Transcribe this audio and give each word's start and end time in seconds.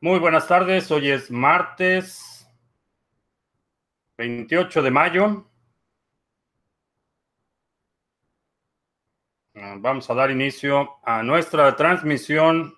Muy 0.00 0.18
buenas 0.18 0.46
tardes, 0.46 0.90
hoy 0.90 1.10
es 1.10 1.30
martes 1.30 2.46
28 4.18 4.82
de 4.82 4.90
mayo. 4.90 5.50
Ah, 9.54 9.76
vamos 9.78 10.10
a 10.10 10.14
dar 10.14 10.30
inicio 10.30 10.98
a 11.02 11.22
nuestra 11.22 11.74
transmisión 11.76 12.74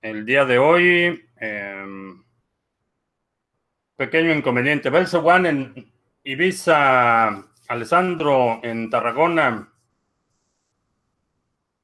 el 0.00 0.24
día 0.24 0.46
de 0.46 0.58
hoy. 0.58 1.28
Em, 1.36 2.24
pequeño 3.96 4.32
inconveniente. 4.32 4.88
One 4.88 5.48
en 5.50 5.92
Ibiza, 6.24 7.44
Alessandro 7.68 8.60
en 8.62 8.88
Tarragona. 8.88 9.74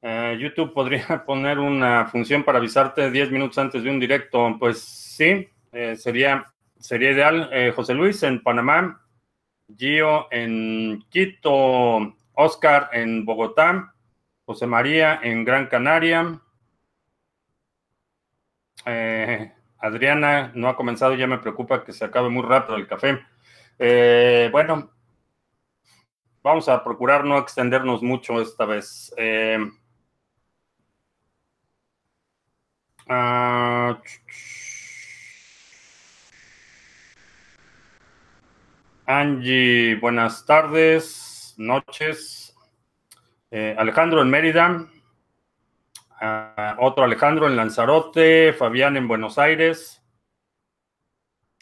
Eh, 0.07 0.37
YouTube 0.39 0.71
podría 0.71 1.23
poner 1.25 1.57
una 1.57 2.05
función 2.05 2.43
para 2.43 2.59
avisarte 2.59 3.09
10 3.09 3.31
minutos 3.31 3.57
antes 3.57 3.81
de 3.81 3.89
un 3.89 3.99
directo. 3.99 4.55
Pues 4.59 4.79
sí, 4.79 5.49
eh, 5.71 5.95
sería, 5.95 6.53
sería 6.77 7.09
ideal. 7.09 7.49
Eh, 7.51 7.73
José 7.75 7.95
Luis 7.95 8.21
en 8.21 8.43
Panamá, 8.43 9.03
Gio 9.75 10.27
en 10.29 11.03
Quito, 11.09 12.15
Oscar 12.33 12.89
en 12.93 13.25
Bogotá, 13.25 13.95
José 14.45 14.67
María 14.67 15.19
en 15.23 15.43
Gran 15.43 15.65
Canaria. 15.65 16.39
Adriana 19.79 20.51
no 20.53 20.69
ha 20.69 20.75
comenzado, 20.75 21.15
ya 21.15 21.25
me 21.25 21.39
preocupa 21.39 21.83
que 21.83 21.93
se 21.93 22.05
acabe 22.05 22.29
muy 22.29 22.43
rápido 22.43 22.77
el 22.77 22.87
café. 22.87 23.25
bueno, 24.51 24.91
vamos 26.43 26.69
a 26.69 26.83
procurar 26.83 27.25
no 27.25 27.39
extendernos 27.39 28.03
mucho 28.03 28.39
esta 28.39 28.65
vez. 28.65 29.11
Uh, 33.07 33.93
Angie, 39.05 39.95
buenas 40.01 40.43
tardes, 40.47 41.53
noches. 41.57 42.55
Eh, 43.51 43.75
Alejandro 43.77 44.23
en 44.23 44.29
Mérida. 44.31 44.87
Uh, 46.19 46.79
otro 46.79 47.03
Alejandro 47.03 47.45
en 47.47 47.55
Lanzarote. 47.55 48.53
Fabián 48.53 48.97
en 48.97 49.07
Buenos 49.07 49.37
Aires. 49.37 50.01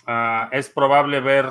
Uh, 0.07 0.47
es 0.51 0.69
probable 0.69 1.19
ver 1.19 1.47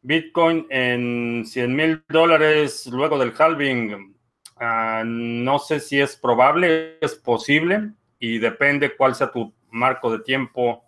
Bitcoin 0.00 0.66
en 0.70 1.44
100 1.44 1.76
mil 1.76 2.02
dólares 2.08 2.86
luego 2.86 3.18
del 3.18 3.34
halving. 3.38 4.16
no 4.58 5.58
sé 5.58 5.80
si 5.80 6.00
es 6.00 6.16
probable, 6.16 6.96
es 7.02 7.14
posible 7.14 7.92
y 8.18 8.38
depende 8.38 8.96
cuál 8.96 9.14
sea 9.14 9.30
tu 9.30 9.52
marco 9.70 10.10
de 10.10 10.20
tiempo. 10.20 10.84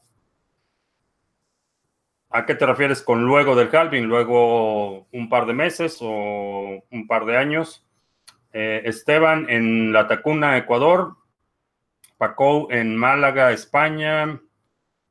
¿A 2.31 2.47
qué 2.47 2.55
te 2.55 2.67
refieres 2.67 3.03
con 3.03 3.25
luego 3.25 3.57
del 3.57 3.75
halving? 3.75 4.05
¿Luego 4.05 5.09
un 5.13 5.29
par 5.29 5.47
de 5.47 5.53
meses 5.53 5.99
o 6.01 6.85
un 6.91 7.07
par 7.09 7.25
de 7.25 7.37
años? 7.37 7.85
Eh, 8.53 8.83
Esteban 8.85 9.47
en 9.49 9.93
La 9.93 10.07
Tacuna, 10.07 10.57
Ecuador. 10.57 11.17
Paco 12.19 12.71
en 12.71 12.97
Málaga, 12.97 13.51
España. 13.51 14.41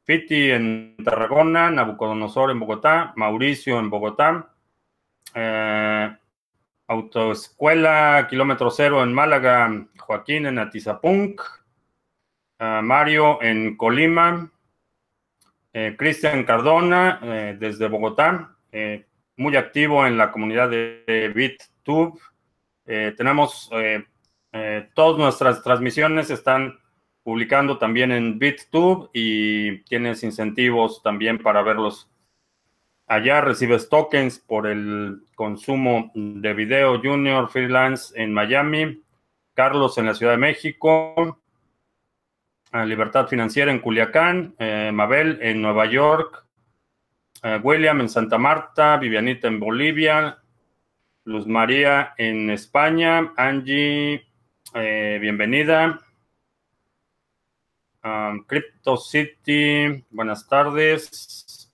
Fiti 0.03 0.51
en 0.51 0.95
Tarragona. 1.03 1.69
Nabucodonosor 1.69 2.51
en 2.51 2.59
Bogotá. 2.59 3.11
Mauricio 3.17 3.79
en 3.79 3.89
Bogotá. 3.89 4.53
Eh, 5.33 6.15
Autoescuela 6.87 8.27
Kilómetro 8.29 8.71
Cero 8.71 9.03
en 9.03 9.13
Málaga. 9.13 9.87
Joaquín 9.97 10.45
en 10.45 10.57
Atizapunk. 10.57 11.41
Mario 12.59 13.41
en 13.41 13.77
Colima, 13.77 14.51
eh, 15.71 15.95
Cristian 15.97 16.43
Cardona 16.43 17.19
eh, 17.21 17.57
desde 17.59 17.87
Bogotá, 17.87 18.55
eh, 18.71 19.05
muy 19.37 19.55
activo 19.55 20.05
en 20.05 20.17
la 20.17 20.31
comunidad 20.31 20.69
de, 20.69 21.31
BitTube. 21.33 22.19
tenemos 22.85 23.69
todas 24.93 25.17
nuestras 25.17 25.63
transmisiones 25.63 26.31
están 26.31 26.79
publicando 27.23 27.77
también 27.77 28.11
en 28.11 28.39
BitTube 28.39 29.09
y 29.13 29.83
tienes 29.83 30.23
incentivos 30.23 31.01
también 31.03 31.37
para 31.37 31.61
verlos 31.61 32.09
allá. 33.07 33.39
Recibes 33.39 33.87
tokens 33.87 34.39
por 34.39 34.67
el 34.67 35.21
consumo 35.35 36.11
de 36.15 36.53
video 36.53 36.99
Junior 36.99 37.49
Freelance 37.49 38.13
en 38.21 38.33
Miami, 38.33 39.01
Carlos 39.53 39.97
en 39.97 40.07
la 40.07 40.15
Ciudad 40.15 40.33
de 40.33 40.39
México, 40.39 41.39
Libertad 42.71 43.27
Financiera 43.27 43.71
en 43.71 43.79
Culiacán, 43.79 44.55
eh, 44.59 44.91
Mabel 44.93 45.39
en 45.41 45.61
Nueva 45.61 45.87
York, 45.87 46.45
eh, 47.41 47.59
William 47.63 47.99
en 47.99 48.09
Santa 48.09 48.37
Marta, 48.37 48.97
Vivianita 48.97 49.47
en 49.47 49.59
Bolivia, 49.59 50.37
Luz 51.23 51.47
María 51.47 52.13
en 52.17 52.51
España, 52.51 53.33
Angie, 53.37 54.23
eh, 54.75 55.17
bienvenida. 55.19 55.99
Um, 58.03 58.45
Crypto 58.45 58.97
City, 58.97 60.05
buenas 60.11 60.47
tardes. 60.47 61.73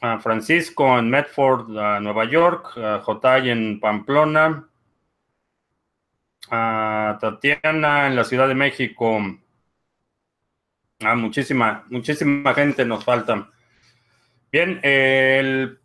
Ah, 0.00 0.18
Francisco 0.18 0.98
en 0.98 1.10
Medford, 1.10 1.68
Nueva 1.68 2.24
York, 2.24 2.72
Jotay 3.02 3.50
en 3.50 3.78
Pamplona, 3.78 4.69
a 6.50 7.18
Tatiana 7.20 8.06
en 8.08 8.16
la 8.16 8.24
Ciudad 8.24 8.48
de 8.48 8.54
México. 8.54 9.18
Ah, 11.00 11.14
muchísima, 11.14 11.84
muchísima 11.88 12.52
gente 12.54 12.84
nos 12.84 13.04
falta. 13.04 13.50
Bien, 14.52 14.80
el 14.82 15.80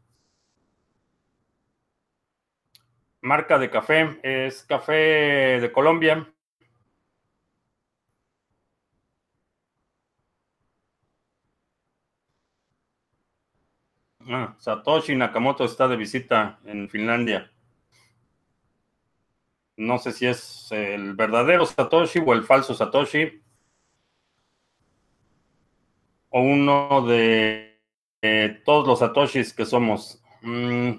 marca 3.21 3.57
de 3.57 3.69
café 3.69 4.19
es 4.23 4.63
café 4.63 5.59
de 5.61 5.71
Colombia. 5.71 6.27
Ah, 14.27 14.55
Satoshi 14.59 15.15
Nakamoto 15.15 15.65
está 15.65 15.87
de 15.87 15.95
visita 15.97 16.59
en 16.65 16.89
Finlandia. 16.89 17.51
No 19.77 19.97
sé 19.97 20.11
si 20.11 20.25
es 20.25 20.67
el 20.71 21.15
verdadero 21.15 21.65
Satoshi 21.65 22.19
o 22.25 22.33
el 22.33 22.43
falso 22.43 22.73
Satoshi. 22.73 23.41
O 26.29 26.41
uno 26.41 27.05
de 27.07 27.81
todos 28.65 28.87
los 28.87 28.99
Satoshis 28.99 29.53
que 29.53 29.65
somos. 29.65 30.21
Mm. 30.41 30.93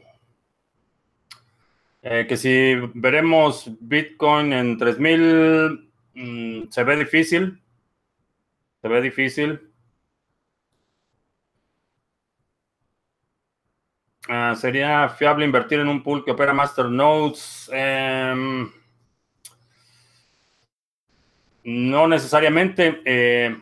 Eh, 2.02 2.26
que 2.28 2.36
si 2.36 2.74
veremos 2.94 3.68
Bitcoin 3.80 4.52
en 4.52 4.78
3000, 4.78 5.90
mm, 6.14 6.70
se 6.70 6.84
ve 6.84 6.96
difícil. 6.96 7.60
Se 8.80 8.88
ve 8.88 9.00
difícil. 9.00 9.72
Ah, 14.28 14.54
¿Sería 14.56 15.08
fiable 15.08 15.44
invertir 15.44 15.78
en 15.80 15.88
un 15.88 16.02
pool 16.02 16.24
que 16.24 16.32
opera 16.32 16.52
masternodes? 16.52 17.70
Em, 17.72 18.70
no 21.64 22.08
necesariamente. 22.08 23.02
Eh, 23.04 23.56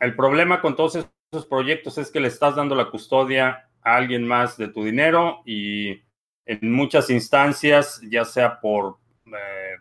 el 0.00 0.16
problema 0.16 0.60
con 0.60 0.76
todos 0.76 0.96
esos 0.96 1.46
proyectos 1.46 1.98
es 1.98 2.10
que 2.10 2.20
le 2.20 2.28
estás 2.28 2.56
dando 2.56 2.74
la 2.74 2.90
custodia 2.90 3.68
a 3.82 3.96
alguien 3.96 4.26
más 4.26 4.56
de 4.56 4.68
tu 4.68 4.84
dinero 4.84 5.42
y 5.44 6.02
en 6.46 6.72
muchas 6.72 7.10
instancias, 7.10 8.00
ya 8.08 8.24
sea 8.24 8.60
por, 8.60 8.98
eh, 9.26 9.76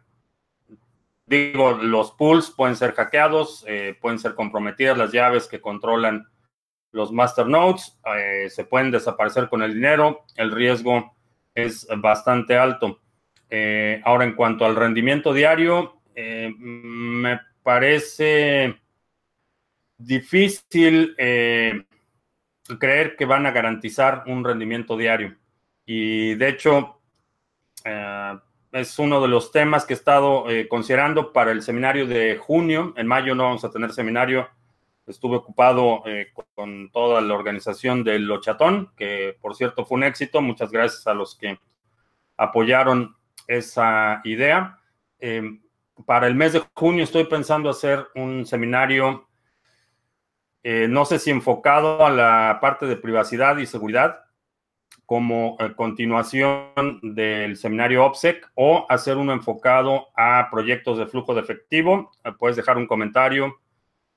digo, 1.25 1.73
los 1.73 2.11
pools 2.11 2.51
pueden 2.51 2.75
ser 2.75 2.93
hackeados, 2.93 3.63
eh, 3.67 3.97
pueden 4.01 4.19
ser 4.19 4.35
comprometidas 4.35 4.97
las 4.97 5.11
llaves 5.11 5.47
que 5.47 5.61
controlan 5.61 6.27
los 6.95 7.11
masternodes 7.11 7.99
eh, 8.15 8.49
se 8.49 8.63
pueden 8.63 8.89
desaparecer 8.89 9.49
con 9.49 9.61
el 9.61 9.73
dinero, 9.73 10.23
el 10.37 10.49
riesgo 10.49 11.13
es 11.53 11.85
bastante 11.97 12.57
alto. 12.57 13.01
Eh, 13.49 14.01
ahora, 14.05 14.23
en 14.23 14.33
cuanto 14.33 14.65
al 14.65 14.77
rendimiento 14.77 15.33
diario, 15.33 16.01
eh, 16.15 16.49
me 16.57 17.41
parece 17.61 18.79
difícil 19.97 21.15
creer 22.79 23.15
que 23.17 23.25
van 23.25 23.45
a 23.45 23.51
garantizar 23.51 24.23
un 24.27 24.45
rendimiento 24.45 24.95
diario. 24.95 25.35
Y 25.85 26.35
de 26.35 26.47
hecho, 26.47 27.01
es 28.71 28.99
uno 28.99 29.21
de 29.21 29.27
los 29.27 29.51
temas 29.51 29.85
que 29.85 29.93
he 29.93 29.97
estado 29.97 30.45
considerando 30.69 31.33
para 31.33 31.51
el 31.51 31.61
seminario 31.61 32.07
de 32.07 32.37
junio. 32.37 32.93
En 32.95 33.07
mayo 33.07 33.35
no 33.35 33.43
vamos 33.43 33.65
a 33.65 33.71
tener 33.71 33.91
seminario 33.91 34.47
Estuve 35.07 35.37
ocupado 35.37 36.01
eh, 36.05 36.33
con 36.55 36.89
toda 36.91 37.21
la 37.21 37.33
organización 37.33 38.03
del 38.03 38.25
Lochatón, 38.25 38.91
que 38.97 39.37
por 39.39 39.55
cierto 39.55 39.85
fue 39.85 39.97
un 39.97 40.03
éxito. 40.03 40.41
Muchas 40.41 40.71
gracias 40.71 41.05
a 41.07 41.13
los 41.13 41.35
que 41.35 41.59
apoyaron 42.37 43.15
esa 43.47 44.21
idea. 44.23 44.79
Eh, 45.19 45.59
para 46.05 46.27
el 46.27 46.35
mes 46.35 46.53
de 46.53 46.63
junio 46.73 47.03
estoy 47.03 47.25
pensando 47.25 47.69
hacer 47.69 48.07
un 48.15 48.45
seminario, 48.45 49.27
eh, 50.63 50.87
no 50.89 51.05
sé 51.05 51.19
si 51.19 51.31
enfocado 51.31 52.05
a 52.05 52.09
la 52.09 52.57
parte 52.61 52.85
de 52.85 52.97
privacidad 52.97 53.57
y 53.57 53.65
seguridad, 53.65 54.21
como 55.05 55.55
eh, 55.59 55.73
continuación 55.75 56.99
del 57.01 57.57
seminario 57.57 58.03
OPSEC 58.05 58.51
o 58.55 58.85
hacer 58.89 59.17
uno 59.17 59.33
enfocado 59.33 60.07
a 60.15 60.47
proyectos 60.51 60.97
de 60.97 61.05
flujo 61.05 61.33
de 61.33 61.41
efectivo. 61.41 62.11
Puedes 62.39 62.57
dejar 62.57 62.77
un 62.77 62.87
comentario 62.87 63.59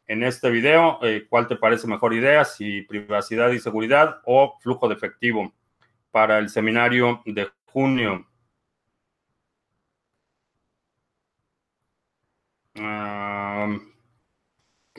en 0.08 0.24
este 0.24 0.50
video 0.50 0.98
cuál 1.28 1.46
te 1.46 1.56
parece 1.56 1.86
mejor 1.86 2.14
idea, 2.14 2.44
si 2.44 2.82
privacidad 2.82 3.50
y 3.50 3.60
seguridad 3.60 4.20
o 4.24 4.58
flujo 4.60 4.88
de 4.88 4.94
efectivo 4.94 5.52
para 6.10 6.38
el 6.38 6.48
seminario 6.48 7.22
de 7.26 7.48
junio. 7.66 8.26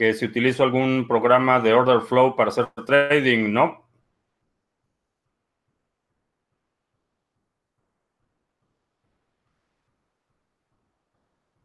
que 0.00 0.14
si 0.14 0.24
utilizo 0.24 0.62
algún 0.62 1.06
programa 1.06 1.60
de 1.60 1.74
order 1.74 2.00
flow 2.00 2.34
para 2.34 2.48
hacer 2.50 2.68
trading, 2.86 3.52
¿no? 3.52 3.86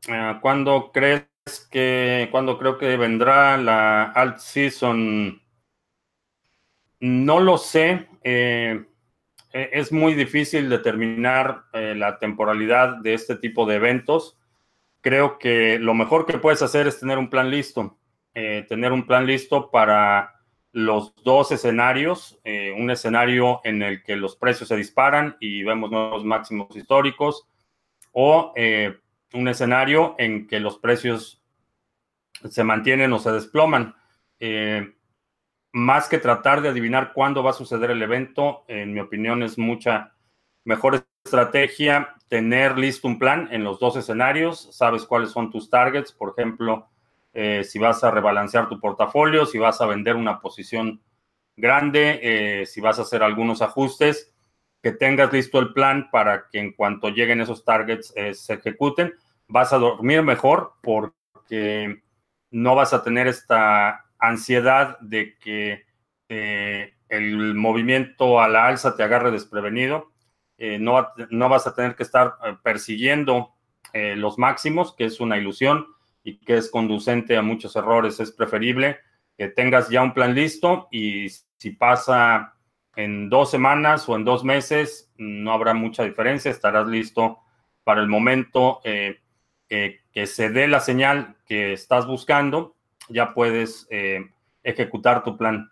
Uh, 0.08 0.40
¿Cuándo 0.42 0.92
crees 0.94 1.26
que, 1.70 2.28
cuándo 2.32 2.58
creo 2.58 2.78
que 2.78 2.98
vendrá 2.98 3.58
la 3.58 4.04
alt 4.04 4.38
season? 4.38 5.42
No 7.00 7.40
lo 7.40 7.58
sé. 7.58 8.08
Eh, 8.24 8.86
e, 9.54 9.70
es 9.74 9.92
muy 9.92 10.14
difícil 10.14 10.70
determinar 10.70 11.66
eh, 11.74 11.94
la 11.96 12.18
temporalidad 12.18 12.98
de 12.98 13.14
este 13.14 13.36
tipo 13.36 13.66
de 13.66 13.76
eventos 13.76 14.38
creo 15.02 15.38
que 15.38 15.78
lo 15.78 15.94
mejor 15.94 16.26
que 16.26 16.40
puedes 16.40 16.64
hacer 16.64 16.88
es 16.88 17.00
tener 17.00 17.20
un 17.20 17.30
plan 17.30 17.52
listo. 17.52 18.00
Eh, 18.34 18.66
tener 18.68 18.92
un 18.92 19.06
plan 19.06 19.28
listo 19.28 19.70
para 19.70 20.34
los 20.72 21.14
dos 21.24 21.52
escenarios. 21.52 22.40
Un 22.44 22.90
escenario 22.90 23.62
en 23.64 23.84
el 23.84 24.02
que 24.02 24.16
los 24.16 24.36
precios 24.36 24.68
se 24.68 24.76
disparan 24.76 25.38
y 25.40 25.64
vemos 25.64 25.92
nuevos 25.92 26.26
máximos 26.26 26.76
históricos. 26.76 27.48
O 28.14 28.52
un 29.36 29.48
escenario 29.48 30.16
en 30.18 30.48
que 30.48 30.60
los 30.60 30.80
precios 30.80 31.42
se 32.50 32.64
mantienen 32.64 33.14
o 33.14 33.20
se 33.20 33.32
desploman. 33.32 33.96
más 35.72 36.08
que 36.08 36.20
tratar 36.20 36.62
de 36.62 36.70
adivinar 36.70 37.12
cuándo 37.14 37.44
va 37.44 37.50
a 37.52 37.54
suceder 37.54 37.92
el 37.92 38.02
evento, 38.02 38.64
en 38.68 38.94
mi 38.94 39.02
opinión 39.02 39.44
es 39.44 39.58
mucha 39.58 40.14
mejor 40.64 41.06
estrategia 41.26 42.16
tener 42.28 42.78
listo 42.78 43.08
un 43.08 43.20
plan 43.20 43.50
en 43.52 43.64
los 43.64 43.80
dos 43.80 43.96
escenarios, 43.96 44.70
sabes 44.72 45.06
cuáles 45.06 45.32
son 45.32 45.52
tus 45.52 45.70
targets, 45.70 46.12
por 46.12 46.34
ejemplo, 46.38 46.88
eh, 47.34 47.64
si 47.64 47.80
vas 47.80 48.04
a 48.04 48.12
rebalancear 48.12 48.70
tu 48.70 48.80
portafolio, 48.80 49.46
si 49.46 49.58
vas 49.58 49.82
a 49.82 49.86
vender 49.86 50.16
una 50.16 50.40
posición 50.40 51.02
grande, 51.56 52.20
eh, 52.22 52.66
si 52.66 52.82
vas 52.82 53.00
a 53.00 53.04
hacer 53.04 53.24
algunos 53.24 53.62
ajustes, 53.62 54.34
que 54.82 54.92
tengas 54.92 55.34
listo 55.34 55.60
el 55.60 55.74
plan 55.74 56.10
para 56.12 56.48
que 56.50 56.60
en 56.60 56.74
cuanto 56.74 57.10
lleguen 57.10 57.42
esos 57.42 57.64
targets 57.64 58.14
eh, 58.16 58.34
se 58.34 58.54
ejecuten, 58.54 59.14
vas 59.48 59.74
a 59.74 59.78
dormir 59.78 60.22
mejor 60.22 60.74
porque 60.82 62.04
no 62.52 62.76
vas 62.76 62.94
a 62.94 63.04
tener 63.04 63.28
esta 63.28 64.06
ansiedad 64.20 64.98
de 65.00 65.38
que 65.38 65.86
el 66.28 67.54
movimiento 67.54 68.40
a 68.40 68.48
la 68.48 68.66
alza 68.66 68.96
te 68.96 69.04
agarre 69.04 69.30
desprevenido 69.30 70.12
eh, 70.58 70.80
no, 70.80 71.08
no, 71.32 71.50
vas 71.50 71.68
a 71.68 71.76
tener 71.76 71.96
que 71.96 72.04
estar 72.04 72.36
eh, 72.46 72.56
persiguiendo 72.64 73.54
eh, 73.94 74.16
los 74.16 74.38
máximos, 74.38 74.96
que 74.96 75.06
es 75.06 75.20
una 75.20 75.38
ilusión 75.38 75.88
y 76.24 76.38
que 76.38 76.58
es 76.58 76.70
conducente 76.70 77.36
a 77.38 77.42
muchos 77.42 77.76
errores. 77.76 78.20
Es 78.20 78.32
preferible 78.32 79.00
que 79.38 79.50
tengas 79.50 79.90
ya 79.90 80.02
un 80.02 80.14
plan 80.14 80.34
listo 80.34 80.88
y 80.92 81.28
si 81.58 81.72
pasa 81.72 82.54
en 82.96 83.30
dos 83.30 83.52
semanas 83.52 84.08
o 84.08 84.16
en 84.16 84.24
dos 84.24 84.46
meses, 84.46 85.12
no 85.18 85.52
habrá 85.52 85.74
mucha 85.74 86.04
diferencia, 86.04 86.50
estarás 86.50 86.88
listo 86.88 87.40
para 87.84 88.02
el 88.02 88.08
momento 88.08 88.80
que 90.14 90.28
se 90.28 90.50
dé 90.50 90.68
la 90.68 90.80
señal 90.80 91.36
que 91.48 91.74
estás 91.74 92.08
buscando, 92.08 92.76
ya 93.10 93.34
puedes 93.34 93.88
ejecutar 94.64 95.24
tu 95.24 95.38
plan. 95.38 95.70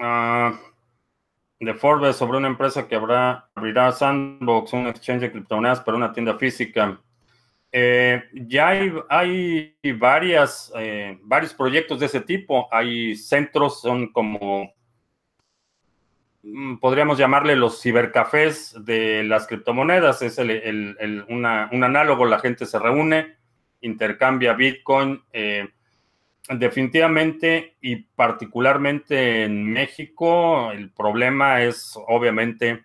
Ah, 0.00 0.58
de 1.60 1.74
Forbes 1.74 2.16
sobre 2.16 2.38
una 2.38 2.48
empresa 2.48 2.86
que 2.86 2.94
habrá, 2.94 3.50
abrirá 3.54 3.90
Sandbox, 3.90 4.72
un 4.72 4.86
exchange 4.86 5.22
de 5.22 5.32
criptomonedas 5.32 5.80
para 5.80 5.96
una 5.96 6.12
tienda 6.12 6.38
física. 6.38 7.00
Eh, 7.72 8.22
ya 8.32 8.68
hay, 9.08 9.76
varias, 9.98 10.72
eh, 10.76 11.18
varios 11.22 11.52
proyectos 11.52 12.00
de 12.00 12.06
ese 12.06 12.20
tipo. 12.20 12.68
Hay 12.72 13.16
centros, 13.16 13.80
son 13.80 14.12
como, 14.12 14.72
podríamos 16.80 17.18
llamarle 17.18 17.56
los 17.56 17.80
cibercafés 17.80 18.74
de 18.84 19.24
las 19.24 19.46
criptomonedas. 19.46 20.22
Es 20.22 20.38
un 20.38 21.44
análogo, 21.44 22.24
la 22.26 22.38
gente 22.38 22.66
se 22.66 22.78
reúne, 22.78 23.36
intercambia 23.80 24.54
Bitcoin. 24.54 25.22
Eh, 25.32 25.68
definitivamente 26.50 27.76
y 27.80 27.96
particularmente 27.96 29.44
en 29.44 29.64
México, 29.64 30.72
el 30.72 30.90
problema 30.90 31.62
es 31.62 31.92
obviamente 32.08 32.84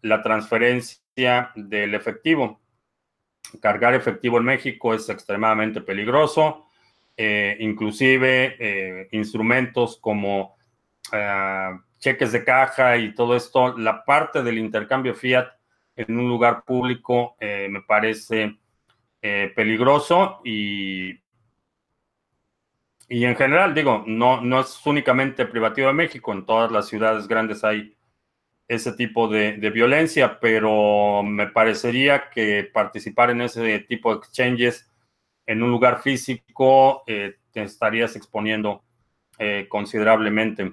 la 0.00 0.22
transferencia 0.22 1.52
del 1.54 1.94
efectivo. 1.94 2.60
Cargar 3.60 3.94
efectivo 3.94 4.38
en 4.38 4.44
México 4.44 4.94
es 4.94 5.08
extremadamente 5.08 5.82
peligroso. 5.82 6.66
Eh, 7.14 7.56
inclusive 7.60 8.56
eh, 8.58 9.08
instrumentos 9.12 9.98
como 10.00 10.56
eh, 11.12 11.70
cheques 12.02 12.32
de 12.32 12.44
caja 12.44 12.98
y 12.98 13.14
todo 13.14 13.36
esto, 13.36 13.78
la 13.78 14.04
parte 14.04 14.42
del 14.42 14.58
intercambio 14.58 15.14
fiat 15.14 15.48
en 15.96 16.18
un 16.18 16.28
lugar 16.28 16.64
público 16.64 17.36
me 17.40 17.80
parece 17.82 18.58
peligroso 19.54 20.40
y 20.44 21.22
y 23.12 23.26
en 23.26 23.36
general, 23.36 23.74
digo, 23.74 24.04
no, 24.06 24.40
no 24.40 24.60
es 24.60 24.86
únicamente 24.86 25.44
privativo 25.44 25.88
de 25.88 25.92
México, 25.92 26.32
en 26.32 26.46
todas 26.46 26.72
las 26.72 26.88
ciudades 26.88 27.28
grandes 27.28 27.62
hay 27.62 27.94
ese 28.66 28.92
tipo 28.92 29.28
de, 29.28 29.52
violencia, 29.70 30.40
pero 30.40 31.22
me 31.22 31.46
parecería 31.48 32.30
que 32.30 32.70
participar 32.72 33.28
en 33.28 33.42
ese 33.42 33.80
tipo 33.80 34.12
de 34.14 34.18
exchanges 34.18 34.90
en 35.44 35.62
un 35.62 35.70
lugar 35.70 36.00
físico 36.00 37.02
eh, 37.06 37.36
te 37.52 37.62
estarías 37.62 38.16
exponiendo 38.16 38.82
eh, 39.38 39.66
considerablemente. 39.68 40.72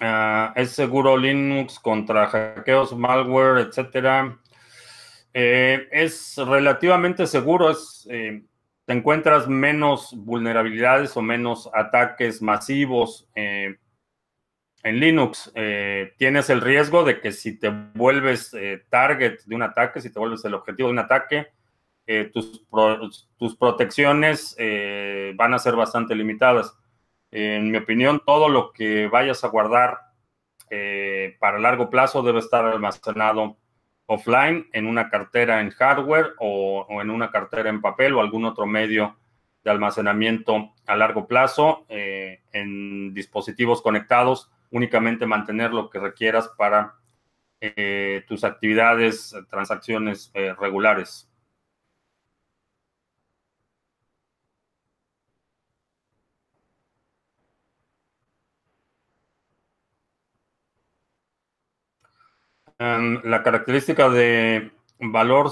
Ah, 0.00 0.52
¿Es 0.56 0.70
seguro 0.72 1.16
Linux 1.16 1.78
contra 1.78 2.26
hackeos, 2.26 2.96
malware, 2.96 3.66
etcétera? 3.66 4.38
Eh, 5.32 5.88
es 5.90 6.36
relativamente 6.36 7.26
seguro, 7.26 7.70
es 7.70 8.06
te 8.86 8.92
encuentras 8.92 9.48
menos 9.48 10.14
vulnerabilidades 10.16 11.16
o 11.16 11.22
menos 11.22 11.68
ataques 11.74 12.40
masivos 12.40 13.28
eh, 13.34 13.76
en 14.84 15.00
Linux. 15.00 15.50
Eh, 15.56 16.14
tienes 16.16 16.48
el 16.50 16.60
riesgo 16.60 17.02
de 17.04 17.20
que 17.20 17.32
si 17.32 17.58
te 17.58 17.68
vuelves 17.94 18.54
eh, 18.54 18.84
target 18.88 19.40
de 19.44 19.56
un 19.56 19.62
ataque, 19.62 20.00
si 20.00 20.12
te 20.12 20.20
vuelves 20.20 20.44
el 20.44 20.54
objetivo 20.54 20.88
de 20.88 20.92
un 20.92 20.98
ataque, 21.00 21.48
tus, 22.32 22.64
tus, 23.36 23.56
protecciones 23.56 24.56
van 25.34 25.54
a 25.54 25.58
ser 25.58 25.74
bastante 25.74 26.14
limitadas. 26.14 26.72
En 27.30 27.70
mi 27.70 27.78
opinión, 27.78 28.22
todo 28.24 28.48
lo 28.48 28.72
que 28.72 29.08
vayas 29.08 29.44
a 29.44 29.48
guardar 29.48 29.98
para 31.38 31.60
largo 31.60 31.90
plazo 31.90 32.22
debe 32.22 32.40
estar 32.40 32.64
almacenado 32.64 33.56
offline, 34.06 34.68
en 34.72 34.86
una 34.86 35.10
cartera 35.10 35.60
en 35.60 35.70
hardware 35.70 36.34
o, 36.38 36.86
en 37.02 37.10
una 37.10 37.30
cartera 37.30 37.68
en 37.68 37.80
papel 37.80 38.14
o 38.14 38.20
algún 38.20 38.44
otro 38.44 38.66
medio 38.66 39.16
de 39.64 39.70
almacenamiento 39.70 40.72
a 40.86 40.96
largo 40.96 41.26
plazo, 41.26 41.84
eh, 41.88 42.40
en 42.52 43.12
dispositivos 43.12 43.82
conectados, 43.82 44.50
únicamente 44.70 45.26
mantener 45.26 45.72
lo 45.72 45.90
que 45.90 45.98
requieras 45.98 46.48
para 46.56 46.94
eh, 47.60 48.24
tus 48.28 48.44
actividades, 48.44 49.34
transacciones 49.50 50.30
eh, 50.34 50.54
regulares. 50.58 51.28
La 62.78 63.42
característica 63.42 64.08
de 64.08 64.70
valor 64.98 65.50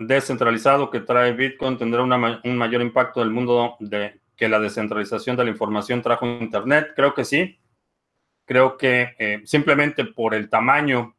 descentralizado 0.00 0.90
que 0.90 1.00
trae 1.00 1.32
Bitcoin 1.32 1.78
tendrá 1.78 2.02
un 2.02 2.56
mayor 2.56 2.82
impacto 2.82 3.20
del 3.20 3.30
mundo 3.30 3.76
de, 3.80 4.20
que 4.36 4.48
la 4.48 4.60
descentralización 4.60 5.36
de 5.36 5.44
la 5.44 5.50
información 5.50 6.02
trajo 6.02 6.26
Internet. 6.26 6.92
Creo 6.96 7.14
que 7.14 7.24
sí. 7.24 7.58
creo 8.44 8.76
que 8.76 9.42
simplemente 9.44 10.04
por 10.04 10.34
el 10.34 10.50
tamaño 10.50 11.14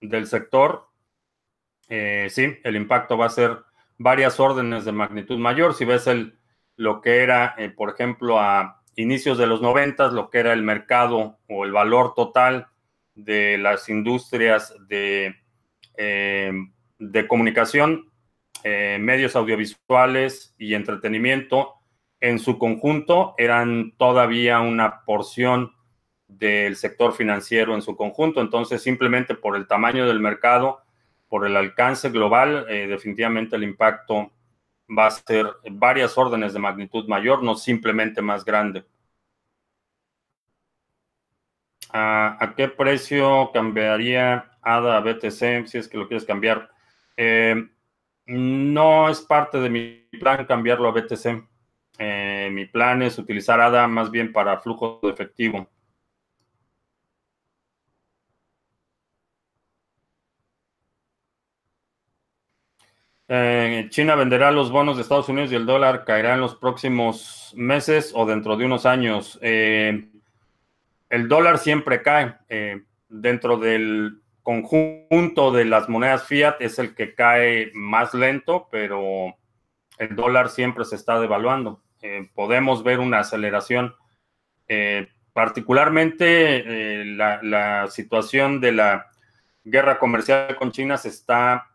del 0.00 0.26
sector, 0.26 0.88
sí, 1.88 2.58
el 2.62 2.76
impacto 2.76 3.16
va 3.16 3.26
a 3.26 3.30
ser 3.30 3.58
varias 3.96 4.38
órdenes 4.38 4.84
de 4.84 4.92
magnitud 4.92 5.38
mayor. 5.38 5.74
Si 5.74 5.84
ves 5.84 6.06
el, 6.06 6.38
lo 6.76 7.00
que 7.00 7.22
era, 7.22 7.56
por 7.76 7.90
ejemplo, 7.90 8.38
a 8.38 8.82
inicios 8.96 9.38
de 9.38 9.46
los 9.46 9.62
noventas, 9.62 10.12
lo 10.12 10.28
que 10.28 10.38
era 10.38 10.52
el 10.52 10.62
mercado 10.62 11.38
o 11.48 11.64
el 11.64 11.72
valor 11.72 12.14
total 12.14 12.68
de 13.18 13.58
las 13.58 13.88
industrias 13.88 14.74
de, 14.88 15.34
de 15.96 17.26
comunicación, 17.26 18.08
eh, 18.64 18.98
medios 19.00 19.36
audiovisuales 19.36 20.54
y 20.58 20.74
entretenimiento 20.74 21.74
en 22.20 22.38
su 22.40 22.58
conjunto 22.58 23.34
eran 23.38 23.92
todavía 23.96 24.60
una 24.60 25.04
porción 25.04 25.72
del 26.26 26.76
sector 26.76 27.12
financiero 27.12 27.74
en 27.74 27.82
su 27.82 27.96
conjunto. 27.96 28.40
Entonces, 28.40 28.82
simplemente 28.82 29.34
por 29.34 29.56
el 29.56 29.66
tamaño 29.68 30.06
del 30.06 30.20
mercado, 30.20 30.80
por 31.28 31.46
el 31.46 31.56
alcance 31.56 32.10
global, 32.10 32.66
eh, 32.68 32.86
definitivamente 32.88 33.56
el 33.56 33.62
impacto 33.62 34.32
va 34.96 35.06
a 35.06 35.10
ser 35.10 35.46
varias 35.70 36.18
órdenes 36.18 36.52
de 36.52 36.58
magnitud 36.58 37.06
mayor, 37.06 37.42
no 37.42 37.54
simplemente 37.54 38.22
más 38.22 38.44
grande. 38.44 38.84
¿A, 42.00 42.54
qué 42.56 42.68
precio 42.68 43.50
cambiaría 43.52 44.50
ADA 44.62 44.98
a 44.98 45.00
BTC 45.00 45.66
si 45.66 45.78
es 45.78 45.88
que 45.88 45.98
lo 45.98 46.06
quieres 46.06 46.24
cambiar? 46.24 46.70
Eh, 47.16 47.56
no 48.26 49.08
es 49.08 49.20
parte 49.22 49.58
de 49.60 49.70
mi 49.70 50.08
plan 50.20 50.46
cambiarlo 50.46 50.88
a 50.88 50.92
BTC. 50.92 51.44
Eh, 51.98 52.50
mi 52.52 52.66
plan 52.66 53.02
es 53.02 53.18
utilizar 53.18 53.60
ADA 53.60 53.88
más 53.88 54.10
bien 54.10 54.32
para 54.32 54.60
flujo 54.60 55.00
de 55.02 55.10
efectivo. 55.10 55.68
Eh, 63.30 63.88
China 63.90 64.14
venderá 64.14 64.50
los 64.52 64.70
bonos 64.70 64.96
de 64.96 65.02
Estados 65.02 65.28
Unidos 65.28 65.52
y 65.52 65.54
el 65.56 65.66
dólar 65.66 66.04
caerá 66.04 66.34
en 66.34 66.40
los 66.40 66.54
próximos 66.54 67.52
meses 67.56 68.12
o 68.14 68.24
dentro 68.24 68.56
de 68.56 68.64
unos 68.66 68.86
años. 68.86 69.38
El 71.10 71.28
dólar 71.28 71.58
siempre 71.58 72.02
cae. 72.02 72.36
dentro 73.08 73.56
del 73.56 74.20
conjunto 74.42 75.52
de 75.52 75.66
las 75.66 75.88
monedas 75.88 76.24
fiat 76.24 76.56
es 76.60 76.78
el 76.78 76.94
que 76.94 77.14
cae 77.14 77.70
más 77.74 78.14
lento, 78.14 78.68
pero 78.70 79.36
el 79.98 80.16
dólar 80.16 80.48
siempre 80.48 80.84
se 80.84 80.96
está 80.96 81.20
devaluando. 81.20 81.82
Eh, 82.00 82.30
podemos 82.34 82.84
ver 82.84 83.00
una 83.00 83.18
aceleración, 83.18 83.94
eh, 84.68 85.08
particularmente 85.32 87.02
eh, 87.02 87.04
la, 87.04 87.88
situación 87.88 88.60
de 88.60 88.72
la 88.72 89.06
guerra 89.64 89.98
comercial 89.98 90.56
con 90.56 90.72
China 90.72 90.96
se 90.96 91.08
está 91.08 91.66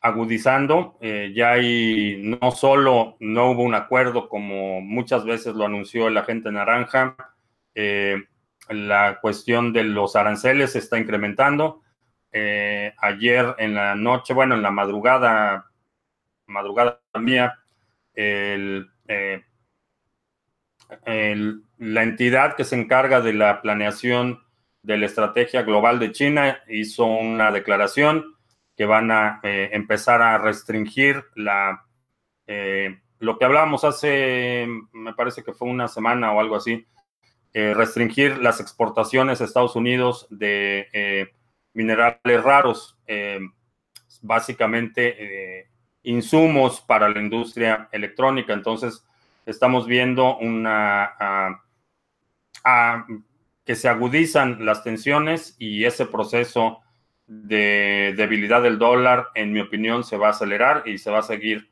agudizando. 0.00 0.98
ya 1.00 1.52
hay, 1.52 2.20
no 2.22 2.50
solo 2.50 3.16
no 3.20 3.50
hubo 3.50 3.62
un 3.62 3.74
acuerdo 3.74 4.28
como 4.28 4.80
muchas 4.80 5.24
veces 5.24 5.54
lo 5.54 5.66
anunció 5.66 6.08
el 6.08 6.16
agente 6.16 6.50
naranja, 6.50 7.14
la 8.68 9.18
cuestión 9.20 9.72
de 9.72 9.84
los 9.84 10.16
aranceles 10.16 10.72
se 10.72 10.78
está 10.78 10.98
incrementando. 10.98 11.82
Eh, 12.32 12.92
ayer 12.98 13.54
en 13.58 13.74
la 13.74 13.94
noche, 13.94 14.34
bueno, 14.34 14.54
en 14.54 14.62
la 14.62 14.70
madrugada, 14.70 15.70
madrugada 16.46 17.00
mía, 17.18 17.58
eh, 18.14 18.84
la 21.78 22.02
entidad 22.02 22.56
que 22.56 22.64
se 22.64 22.76
encarga 22.76 23.20
de 23.20 23.32
la 23.32 23.62
planeación 23.62 24.42
de 24.82 24.98
la 24.98 25.06
estrategia 25.06 25.62
global 25.62 25.98
de 25.98 26.12
China 26.12 26.60
hizo 26.68 27.04
una 27.04 27.50
declaración 27.50 28.36
que 28.76 28.84
van 28.84 29.10
a 29.10 29.40
eh, 29.42 29.70
empezar 29.72 30.22
a 30.22 30.38
restringir 30.38 31.24
lo 33.20 33.38
que 33.38 33.44
hablábamos 33.44 33.84
hace, 33.84 34.66
me 34.92 35.12
parece 35.14 35.42
que 35.42 35.52
fue 35.52 35.68
una 35.68 35.88
semana 35.88 36.32
o 36.32 36.40
algo 36.40 36.56
así, 36.56 36.86
eh, 37.58 37.74
restringir 37.74 38.38
las 38.38 38.60
exportaciones 38.60 39.40
a 39.40 39.44
Estados 39.44 39.74
Unidos 39.74 40.28
de 40.30 40.86
eh, 40.92 41.26
minerales 41.72 42.44
raros, 42.44 42.96
eh, 43.08 43.40
básicamente 44.22 45.66
insumos 46.04 46.80
para 46.80 47.08
la 47.08 47.18
industria 47.18 47.88
electrónica. 47.90 48.52
Entonces, 48.52 49.04
estamos 49.44 49.88
viendo 49.88 50.38
una 50.38 51.60
que 53.64 53.74
se 53.74 53.88
agudizan 53.88 54.64
las 54.64 54.84
tensiones 54.84 55.56
y 55.58 55.84
ese 55.84 56.06
proceso 56.06 56.78
de 57.26 58.14
debilidad 58.16 58.62
del 58.62 58.78
dólar, 58.78 59.30
en 59.34 59.52
mi 59.52 59.58
opinión, 59.58 60.04
se 60.04 60.16
va 60.16 60.28
a 60.28 60.30
acelerar 60.30 60.84
y 60.86 60.98
se 60.98 61.10
va 61.10 61.18
a 61.18 61.22
seguir 61.22 61.68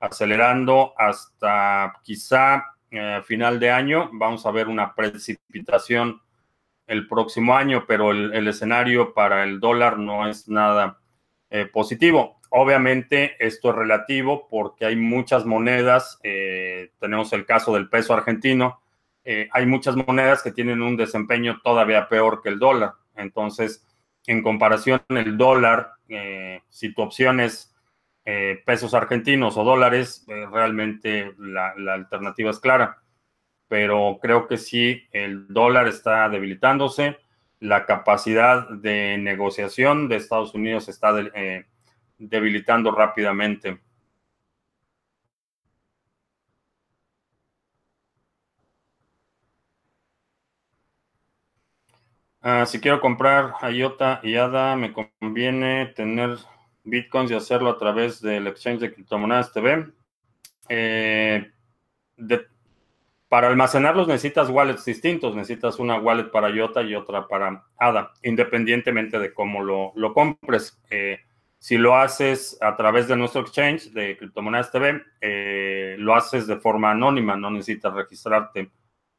acelerando 0.00 0.92
hasta 0.98 1.94
quizá 2.02 2.76
eh, 2.90 3.20
final 3.24 3.60
de 3.60 3.70
año. 3.70 4.10
Vamos 4.12 4.44
a 4.46 4.50
ver 4.50 4.68
una 4.68 4.94
precipitación 4.94 6.20
el 6.86 7.06
próximo 7.06 7.56
año, 7.56 7.84
pero 7.86 8.10
el, 8.10 8.48
escenario 8.48 9.14
para 9.14 9.44
el 9.44 9.60
dólar 9.60 9.98
no 9.98 10.28
es 10.28 10.48
nada 10.48 10.98
eh, 11.50 11.66
positivo. 11.66 12.40
Obviamente 12.50 13.36
esto 13.38 13.70
es 13.70 13.76
relativo 13.76 14.48
porque 14.48 14.86
hay 14.86 14.96
muchas 14.96 15.46
monedas, 15.46 16.18
eh, 16.24 16.90
tenemos 16.98 17.32
el 17.32 17.46
caso 17.46 17.74
del 17.74 17.88
peso 17.88 18.12
argentino, 18.12 18.80
hay 19.52 19.64
muchas 19.64 19.94
monedas 19.94 20.42
que 20.42 20.50
tienen 20.50 20.82
un 20.82 20.96
desempeño 20.96 21.60
todavía 21.62 22.08
peor 22.08 22.42
que 22.42 22.48
el 22.48 22.58
dólar. 22.58 22.94
Entonces, 23.14 23.86
en 24.26 24.42
comparación 24.42 25.02
el 25.10 25.36
dólar, 25.36 25.92
si 26.68 26.92
tu 26.92 27.02
opción 27.02 27.38
es 27.38 27.69
eh, 28.24 28.62
pesos 28.66 28.94
argentinos 28.94 29.56
o 29.56 29.64
dólares, 29.64 30.24
eh, 30.28 30.46
realmente 30.52 31.34
la, 31.38 31.72
alternativa 31.92 32.50
es 32.50 32.60
clara. 32.60 33.02
Pero 33.68 34.18
creo 34.20 34.48
que 34.48 34.58
sí, 34.58 35.08
el 35.12 35.48
dólar 35.48 35.88
está 35.88 36.28
debilitándose, 36.28 37.18
la 37.60 37.86
capacidad 37.86 38.68
de 38.70 39.18
negociación 39.18 40.08
de 40.08 40.16
Estados 40.16 40.54
Unidos 40.54 40.88
está 40.88 41.14
eh, 41.34 41.66
debilitando 42.18 42.90
rápidamente. 42.92 43.80
Ah, 52.42 52.64
si 52.66 52.80
quiero 52.80 53.00
comprar 53.00 53.52
IOTA 53.70 54.20
y 54.22 54.36
ADA, 54.36 54.74
me 54.76 54.92
conviene 54.92 55.86
tener 55.94 56.38
bitcoins 56.90 57.30
y 57.30 57.34
hacerlo 57.34 57.70
a 57.70 57.78
través 57.78 58.20
del 58.20 58.46
exchange 58.46 58.80
de 58.80 58.92
criptomonedas 58.92 59.52
TV. 59.52 59.86
Eh, 60.68 61.50
para 63.28 63.46
almacenarlos 63.46 64.08
necesitas 64.08 64.50
wallets 64.50 64.84
distintos. 64.84 65.34
Necesitas 65.34 65.78
una 65.78 65.98
wallet 65.98 66.30
para 66.30 66.50
IOTA 66.50 66.82
y 66.82 66.94
otra 66.94 67.28
para 67.28 67.64
ADA, 67.78 68.12
independientemente 68.24 69.18
de 69.18 69.32
cómo 69.32 69.62
lo, 69.62 70.12
compres. 70.12 70.78
Eh, 70.90 71.20
si 71.58 71.78
lo 71.78 71.96
haces 71.96 72.58
a 72.60 72.76
través 72.76 73.06
de 73.06 73.16
nuestro 73.16 73.42
exchange 73.42 73.92
de 73.92 74.16
criptomonedas 74.16 74.72
TV, 74.72 75.02
eh, 75.20 75.94
lo 75.98 76.14
haces 76.14 76.46
de 76.46 76.56
forma 76.56 76.90
anónima, 76.90 77.36
no 77.36 77.50
necesitas 77.50 77.94
registrarte 77.94 78.72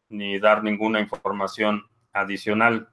ni 0.09 0.39
dar 0.39 0.63
ninguna 0.63 0.99
información 0.99 1.83
adicional. 2.11 2.89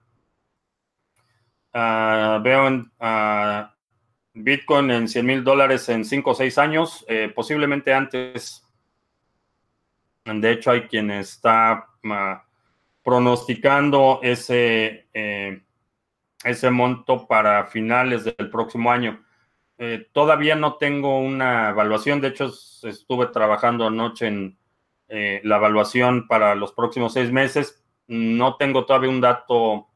Ah, 1.72 2.40
veo 2.42 2.68
en, 2.68 2.92
ah, 3.00 3.74
Bitcoin 4.42 4.90
en 4.90 5.08
100 5.08 5.26
mil 5.26 5.44
dólares 5.44 5.88
en 5.88 6.04
5 6.04 6.30
o 6.30 6.34
6 6.34 6.58
años, 6.58 7.04
eh, 7.08 7.30
posiblemente 7.34 7.92
antes. 7.92 8.64
De 10.24 10.52
hecho, 10.52 10.70
hay 10.70 10.82
quien 10.82 11.10
está 11.10 11.88
ah, 12.04 12.44
pronosticando 13.02 14.20
ese, 14.22 15.08
eh, 15.12 15.62
ese 16.44 16.70
monto 16.70 17.26
para 17.26 17.66
finales 17.66 18.24
del 18.24 18.50
próximo 18.50 18.92
año. 18.92 19.24
Eh, 19.78 20.08
todavía 20.12 20.54
no 20.54 20.76
tengo 20.76 21.18
una 21.18 21.70
evaluación, 21.70 22.20
de 22.20 22.28
hecho, 22.28 22.52
estuve 22.82 23.26
trabajando 23.26 23.86
anoche 23.86 24.26
en 24.26 24.58
la 25.10 25.56
evaluación 25.56 26.28
para 26.28 26.54
los 26.54 26.72
próximos 26.72 27.14
seis 27.14 27.32
meses. 27.32 27.82
No 28.08 28.56
tengo 28.56 28.84
todavía 28.84 29.08
un 29.08 29.22
dato 29.22 29.88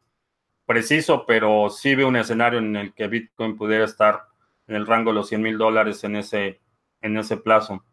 preciso, 0.64 1.26
pero 1.26 1.68
sí 1.68 1.94
veo 1.94 2.08
un 2.08 2.16
escenario 2.16 2.60
en 2.60 2.74
el 2.76 2.94
que 2.94 3.08
Bitcoin 3.08 3.58
pudiera 3.58 3.84
estar 3.84 4.31
en 4.72 4.76
el 4.76 4.86
rango 4.86 5.10
de 5.10 5.16
los 5.16 5.28
100 5.28 5.42
mil 5.42 5.58
dólares 5.58 6.02
en 6.02 6.16
ese, 6.16 6.62
en 7.02 7.18
ese 7.18 7.36
plazo. 7.36 7.84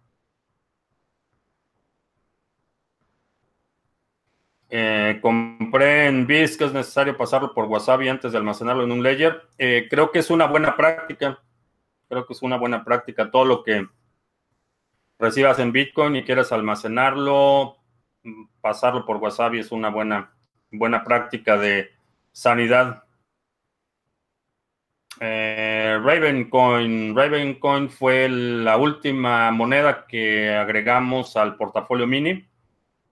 Eh, 4.70 5.20
compré 5.22 6.08
en 6.08 6.26
BIS 6.26 6.56
que 6.56 6.66
es 6.66 6.74
necesario 6.74 7.18
pasarlo 7.18 7.54
por 7.54 7.66
Wasabi 7.66 8.08
antes 8.08 8.32
de 8.32 8.38
almacenarlo 8.38 8.84
en 8.84 8.94
un 8.94 9.04
ledger. 9.04 9.50
Eh, 9.58 9.88
creo 9.90 10.10
que 10.10 10.20
es 10.20 10.30
una 10.30 10.46
buena 10.46 10.78
práctica. 10.78 11.44
Creo 12.08 12.26
que 12.26 12.32
es 12.32 12.42
una 12.42 12.56
buena 12.56 12.86
práctica. 12.86 13.30
Todo 13.30 13.44
lo 13.44 13.64
que 13.64 13.86
recibas 15.18 15.60
en 15.60 15.74
Bitcoin 15.74 16.16
y 16.16 16.24
quieras 16.24 16.54
almacenarlo, 16.54 17.76
pasarlo 18.62 19.06
por 19.06 19.18
Wasabi 19.18 19.60
es 19.60 19.74
una 19.74 19.90
buena 19.90 20.34
buena 20.72 21.04
práctica 21.04 21.58
de 21.58 21.90
sanidad. 22.32 23.04
Eh, 25.22 26.00
Ravencoin. 26.02 27.90
Fue 27.90 28.30
la 28.30 28.78
última 28.78 29.52
moneda 29.52 30.06
que 30.08 30.50
agregamos 30.50 31.36
al 31.36 31.58
portafolio 31.58 32.08
mini. 32.08 32.48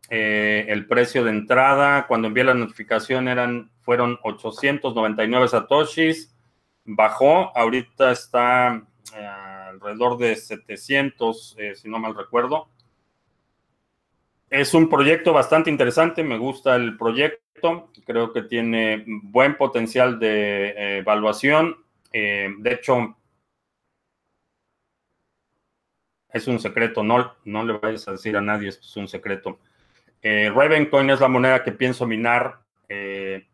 Eh, 0.09 0.65
el 0.69 0.87
precio 0.87 1.25
de 1.25 1.31
entrada 1.31 2.07
cuando 2.07 2.29
envié 2.29 2.45
la 2.45 2.53
notificación 2.53 3.27
eran, 3.27 3.71
fueron 3.81 4.17
899 4.23 5.49
satoshis. 5.49 6.33
Bajó, 6.85 7.51
ahorita 7.57 8.11
está 8.11 8.81
eh, 9.13 9.25
alrededor 9.25 10.17
de 10.17 10.37
700, 10.37 11.57
si 11.75 11.89
no 11.89 11.99
mal 11.99 12.15
recuerdo. 12.15 12.69
Es 14.49 14.73
un 14.73 14.87
proyecto 14.87 15.33
bastante 15.33 15.69
interesante, 15.69 16.23
me 16.23 16.37
gusta 16.37 16.77
el 16.77 16.95
proyecto, 16.95 17.91
creo 18.05 18.31
que 18.31 18.43
tiene 18.43 19.03
buen 19.05 19.57
potencial 19.57 20.19
de 20.19 20.99
evaluación 20.99 21.75
eh, 22.19 22.51
de 22.57 22.73
hecho, 22.73 23.15
es 26.29 26.47
un 26.47 26.59
secreto, 26.59 27.03
no, 27.03 27.35
no 27.45 27.63
le 27.63 27.73
vayas 27.73 28.07
a 28.07 28.13
decir 28.13 28.35
a 28.35 28.41
nadie, 28.41 28.69
es 28.69 28.97
un 28.97 29.07
secreto. 29.07 29.59
Eh, 30.23 30.49
Ravencoin 30.49 31.11
es 31.11 31.19
la 31.19 31.27
moneda 31.27 31.63
que 31.63 31.73
pienso 31.73 32.07
minar 32.07 32.61
eh, 32.89 33.47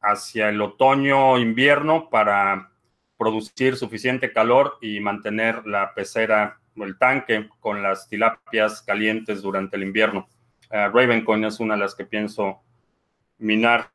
hacia 0.00 0.48
el 0.48 0.60
otoño-invierno 0.60 2.10
para 2.10 2.72
producir 3.16 3.76
suficiente 3.76 4.32
calor 4.32 4.78
y 4.80 4.98
mantener 4.98 5.64
la 5.64 5.94
pecera 5.94 6.58
o 6.76 6.82
el 6.82 6.98
tanque 6.98 7.48
con 7.60 7.84
las 7.84 8.08
tilapias 8.08 8.82
calientes 8.82 9.42
durante 9.42 9.76
el 9.76 9.84
invierno. 9.84 10.28
Ravencoin 10.68 11.44
es 11.44 11.60
una 11.60 11.74
de 11.74 11.80
las 11.80 11.94
que 11.94 12.04
pienso 12.04 12.62
minar, 13.38 13.92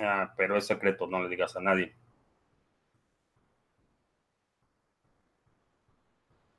ah, 0.00 0.32
pero 0.38 0.56
es 0.56 0.66
secreto, 0.66 1.06
no 1.06 1.22
le 1.22 1.28
digas 1.28 1.54
a 1.54 1.60
nadie. 1.60 1.94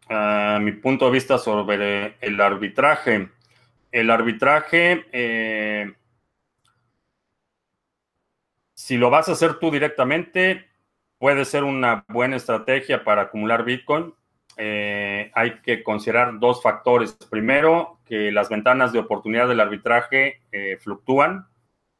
Mi 0.09 0.71
punto 0.73 1.05
de 1.05 1.11
vista 1.11 1.37
sobre 1.37 2.15
el 2.21 2.39
arbitraje. 2.39 3.29
El 3.91 4.11
arbitraje, 4.11 5.05
eh, 5.11 5.93
si 8.73 8.97
lo 8.97 9.09
vas 9.09 9.29
a 9.29 9.31
hacer 9.31 9.55
tú 9.55 9.71
directamente, 9.71 10.67
puede 11.17 11.45
ser 11.45 11.63
una 11.63 12.05
buena 12.09 12.35
estrategia 12.35 13.03
para 13.03 13.23
acumular 13.23 13.63
Bitcoin. 13.63 14.13
Eh, 14.57 15.31
hay 15.33 15.59
que 15.61 15.81
considerar 15.81 16.39
dos 16.39 16.61
factores. 16.61 17.13
Primero, 17.29 17.99
que 18.05 18.31
las 18.31 18.49
ventanas 18.49 18.93
de 18.93 18.99
oportunidad 18.99 19.47
del 19.47 19.59
arbitraje 19.59 20.41
eh, 20.51 20.77
fluctúan, 20.79 21.47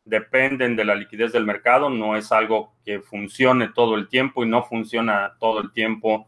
dependen 0.04 0.76
de 0.76 0.86
la 0.86 0.96
liquidez 0.96 1.34
del 1.34 1.46
mercado, 1.46 1.90
no 1.90 2.16
es 2.16 2.32
algo 2.32 2.74
que 2.86 3.00
funcione 3.00 3.70
todo 3.70 3.96
el 3.96 4.08
tiempo 4.08 4.44
y 4.44 4.48
no 4.48 4.64
funciona 4.64 5.34
todo 5.40 5.62
el 5.62 5.72
tiempo 5.72 6.28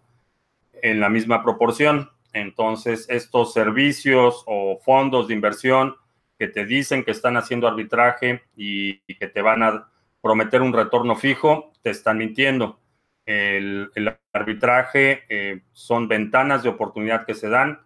en 0.82 1.00
la 1.00 1.10
misma 1.10 1.44
proporción. 1.44 2.10
Entonces, 2.34 3.06
estos 3.10 3.54
servicios 3.54 4.44
o 4.46 4.80
fondos 4.84 5.28
de 5.28 5.34
inversión 5.34 5.96
que 6.38 6.48
te 6.48 6.66
dicen 6.66 7.04
que 7.04 7.12
están 7.12 7.38
haciendo 7.38 7.68
arbitraje 7.68 8.44
y, 8.56 9.00
que 9.16 9.28
te 9.28 9.42
van 9.42 9.64
a 9.64 9.90
prometer 10.22 10.62
un 10.62 10.74
retorno 10.74 11.16
fijo, 11.16 11.72
te 11.82 11.90
están 11.90 12.18
mintiendo. 12.18 12.80
El, 13.26 13.92
arbitraje 14.32 15.24
eh, 15.30 15.64
son 15.74 16.08
ventanas 16.08 16.64
de 16.64 16.70
oportunidad 16.70 17.26
que 17.26 17.34
se 17.34 17.50
dan. 17.50 17.82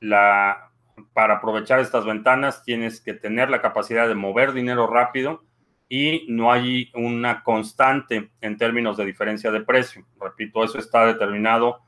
La, 0.00 0.70
para 1.12 1.36
aprovechar 1.36 1.80
estas 1.80 2.04
ventanas 2.04 2.62
tienes 2.62 3.00
que 3.00 3.14
tener 3.14 3.50
la 3.50 3.62
capacidad 3.62 4.06
de 4.06 4.14
mover 4.14 4.52
dinero 4.52 4.86
rápido 4.86 5.42
y 5.88 6.26
no 6.28 6.52
hay 6.52 6.90
una 6.94 7.42
constante 7.42 8.30
en 8.40 8.56
términos 8.56 8.96
de 8.96 9.04
diferencia 9.04 9.50
de 9.50 9.60
precio. 9.60 10.06
Repito, 10.20 10.64
eso 10.64 10.78
está 10.78 11.06
determinado 11.06 11.80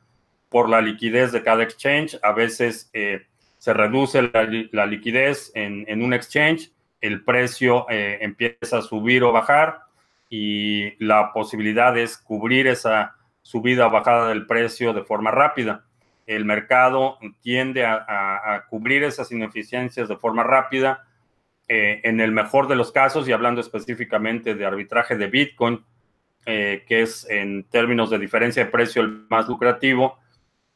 por 0.49 0.69
la 0.69 0.81
liquidez 0.81 1.33
de 1.33 1.43
cada 1.43 1.63
exchange. 1.63 2.19
A 2.23 2.33
veces 2.33 2.91
eh, 2.93 3.27
se 3.59 3.73
reduce 3.73 4.23
la, 4.23 4.87
liquidez 4.87 5.51
en, 5.55 6.03
un 6.03 6.13
exchange, 6.13 6.71
el 7.01 7.25
precio 7.25 7.87
eh, 7.91 8.19
empieza 8.21 8.79
a 8.79 8.83
subir 8.83 9.23
o 9.23 9.33
bajar 9.33 9.81
y 10.29 11.03
la 11.05 11.33
posibilidad 11.33 11.97
es 11.97 12.17
cubrir 12.19 12.67
esa 12.67 13.15
subida 13.43 13.87
o 13.87 13.91
bajada 13.91 14.29
del 14.29 14.47
precio 14.47 14.93
de 14.93 15.05
forma 15.05 15.31
rápida. 15.31 15.85
El 16.27 16.45
mercado 16.45 17.19
tiende 17.41 17.85
a, 17.87 18.65
cubrir 18.69 19.05
esas 19.05 19.31
ineficiencias 19.31 20.09
de 20.09 20.17
forma 20.17 20.43
rápida. 20.43 21.05
Eh, 21.69 22.01
en 22.05 22.21
el 22.21 22.33
mejor 22.33 22.69
de 22.69 22.77
los 22.77 22.93
casos, 22.93 23.29
y 23.29 23.33
hablando 23.33 23.61
específicamente 23.61 24.55
de 24.55 24.65
arbitraje 24.67 25.17
de 25.17 25.27
Bitcoin, 25.27 25.85
que 26.45 26.85
es 26.89 27.29
en 27.29 27.65
términos 27.65 28.09
de 28.11 28.21
diferencia 28.21 28.65
de 28.65 28.71
precio 28.71 29.03
el 29.03 29.27
más 29.29 29.49
lucrativo, 29.49 30.21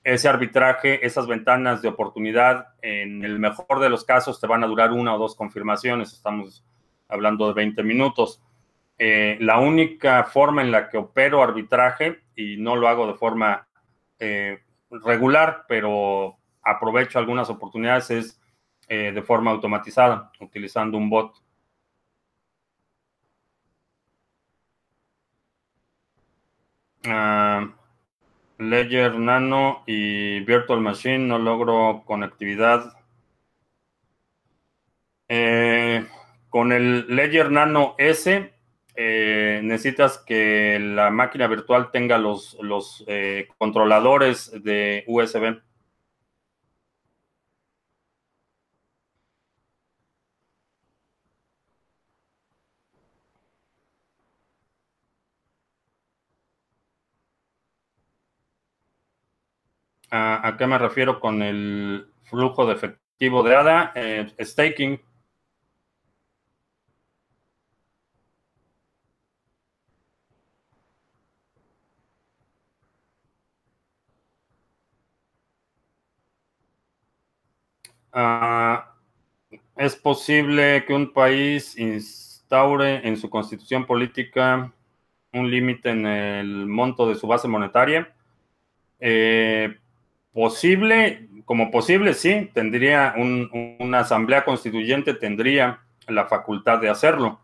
ese 0.03 0.29
arbitraje, 0.29 1.05
esas 1.05 1.27
ventanas 1.27 1.83
de 1.83 1.89
oportunidad, 1.89 2.69
en 2.83 3.25
el 3.25 3.39
mejor 3.39 3.81
de 3.81 3.91
los 3.91 4.05
casos 4.05 4.41
te 4.41 4.47
van 4.47 4.65
a 4.65 4.67
durar 4.67 4.93
una 4.93 5.15
o 5.15 5.19
dos 5.19 5.35
confirmaciones, 5.35 6.13
estamos 6.13 6.65
hablando 7.09 7.49
de 7.49 7.55
20 7.55 7.83
minutos. 7.83 8.43
Eh, 8.99 9.37
la 9.41 9.59
única 9.59 10.25
forma 10.25 10.63
en 10.63 10.71
la 10.71 10.89
que 10.89 10.99
opero 10.99 11.43
arbitraje, 11.43 12.21
y 12.35 12.57
no 12.57 12.77
lo 12.77 12.89
hago 12.89 13.07
de 13.07 13.15
forma 13.15 13.67
eh, 14.19 14.61
regular, 14.91 15.65
pero 15.69 16.37
aprovecho 16.63 17.19
algunas 17.19 17.51
oportunidades, 17.51 18.11
es 18.11 18.41
eh, 18.89 19.13
de 19.13 19.23
forma 19.23 19.51
automatizada, 19.51 20.31
utilizando 20.41 20.99
un 20.99 21.11
bot. 21.11 21.35
Ah, 27.07 27.67
Ledger 28.61 29.19
Nano 29.19 29.83
y 29.87 30.41
Virtual 30.41 30.81
Machine 30.81 31.19
no 31.19 31.39
logro 31.39 32.03
conectividad. 32.05 32.93
Eh, 35.29 36.07
con 36.51 36.73
el 36.73 37.07
Ledger 37.09 37.51
Nano 37.51 37.95
S 37.97 38.53
eh, 38.97 39.61
necesitas 39.65 40.19
que 40.19 40.79
la 40.79 41.11
máquina 41.11 41.47
virtual 41.47 41.91
tenga 41.91 42.19
los, 42.19 42.59
los 42.61 43.03
eh, 43.07 43.49
controladores 43.57 44.53
de 44.63 45.05
USB. 45.07 45.59
¿A, 60.11 60.57
qué 60.59 60.67
me 60.67 60.79
refiero 60.79 61.21
con 61.21 61.43
el 61.43 62.13
flujo 62.25 62.67
de 62.67 62.75
efectivo 62.75 63.43
de 63.43 63.55
ADA? 63.57 63.93
Eh, 63.95 64.35
staking. 64.41 65.01
Ah, 78.13 78.95
es 79.77 79.97
posible 79.97 80.85
que 80.87 80.95
un 80.95 81.13
país 81.13 81.79
instaure 81.79 83.07
en 83.07 83.17
su 83.17 83.31
constitución 83.31 83.87
política 83.87 84.73
un 85.33 85.51
límite 85.51 85.91
en 85.91 86.07
el 86.07 86.67
monto 86.67 87.09
de 87.09 87.15
su 87.15 87.27
base 87.29 87.49
monetaria. 87.49 88.15
Eh, 89.01 89.79
Posible, 90.33 91.29
como 91.45 91.71
posible, 91.71 92.15
sí, 92.15 92.51
tendría 92.55 93.15
una 93.17 94.01
asamblea 94.01 94.45
constituyente, 94.45 95.15
tendría 95.15 95.81
la 96.07 96.27
facultad 96.27 96.79
de 96.79 96.89
hacerlo. 96.89 97.41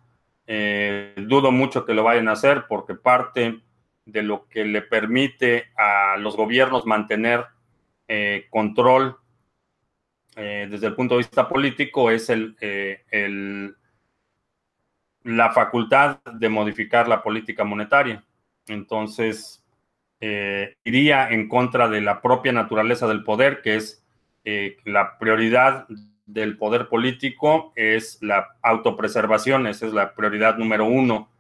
Eh, 0.47 1.15
dudo 1.17 1.51
mucho 1.51 1.85
que 1.85 1.95
lo 1.95 2.05
vayan 2.05 2.29
a 2.29 2.33
hacer 2.33 2.67
porque 2.69 2.95
parte 2.95 3.61
de 4.05 4.23
lo 4.23 4.47
que 4.49 4.65
le 4.65 4.83
permite 4.83 5.71
a 5.77 6.17
los 6.19 6.37
gobiernos 6.37 6.87
mantener 6.87 7.45
eh, 8.07 8.47
control 8.51 9.17
eh, 10.37 10.69
desde 10.71 10.87
el 10.87 10.95
punto 10.95 11.15
de 11.15 11.19
vista 11.19 11.49
político 11.49 12.11
es 12.13 12.31
la 15.25 15.51
facultad 15.51 16.21
de 16.33 16.49
modificar 16.49 17.09
la 17.09 17.21
política 17.21 17.65
monetaria. 17.65 18.25
Entonces, 18.69 19.66
eh, 20.21 20.77
iría 20.85 21.29
en 21.31 21.49
contra 21.49 21.89
de 21.89 22.01
la 22.01 22.23
propia 22.23 22.53
naturaleza 22.53 23.07
del 23.07 23.23
poder, 23.23 23.61
que 23.61 23.77
es 23.77 24.05
eh, 24.45 24.77
la 24.85 25.19
prioridad 25.19 25.87
del 26.25 26.57
poder 26.57 26.89
político, 26.89 27.73
es 27.77 28.19
la 28.23 28.57
autopreservación, 28.63 29.67
esa 29.67 29.87
es 29.87 29.93
la 29.93 30.15
prioridad 30.15 30.57
número 30.57 30.87
uno 30.87 31.31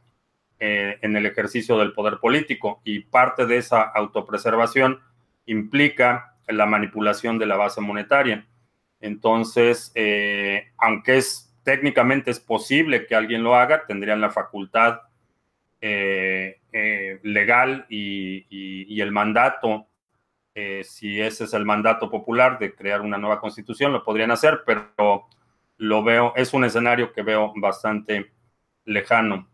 eh, 0.61 0.99
en 1.03 1.17
el 1.17 1.27
ejercicio 1.27 1.79
del 1.79 1.93
poder 1.93 2.19
político. 2.19 2.83
Y 2.85 3.01
parte 3.01 3.47
de 3.47 3.57
esa 3.57 3.83
autopreservación 3.83 5.01
implica 5.47 6.37
la 6.49 6.67
manipulación 6.67 7.39
de 7.39 7.47
la 7.47 7.57
base 7.57 7.81
monetaria. 7.81 8.47
Entonces, 9.01 9.93
aunque 10.79 11.19
es 11.19 11.47
técnicamente 11.65 12.31
es 12.31 12.41
posible 12.41 13.07
que 13.07 13.15
alguien 13.15 13.43
lo 13.43 13.57
haga, 13.57 13.85
tendrían 13.87 14.21
la 14.21 14.31
facultad 14.31 15.01
legal 17.23 17.87
y, 17.89 19.01
el 19.01 19.13
mandato, 19.13 19.89
si 20.83 21.21
ese 21.21 21.45
es 21.45 21.55
el 21.55 21.65
mandato 21.65 22.11
popular 22.11 22.59
de 22.59 22.75
crear 22.75 23.01
una 23.03 23.19
nueva 23.19 23.41
constitución, 23.41 23.93
lo 23.93 24.05
podrían 24.05 24.31
hacer, 24.31 24.63
pero 24.65 25.29
lo 25.79 26.03
veo, 26.03 26.33
es 26.37 26.55
un 26.55 26.65
escenario 26.65 27.13
que 27.13 27.23
veo 27.23 27.53
bastante 27.57 28.33
lejano. 28.85 29.49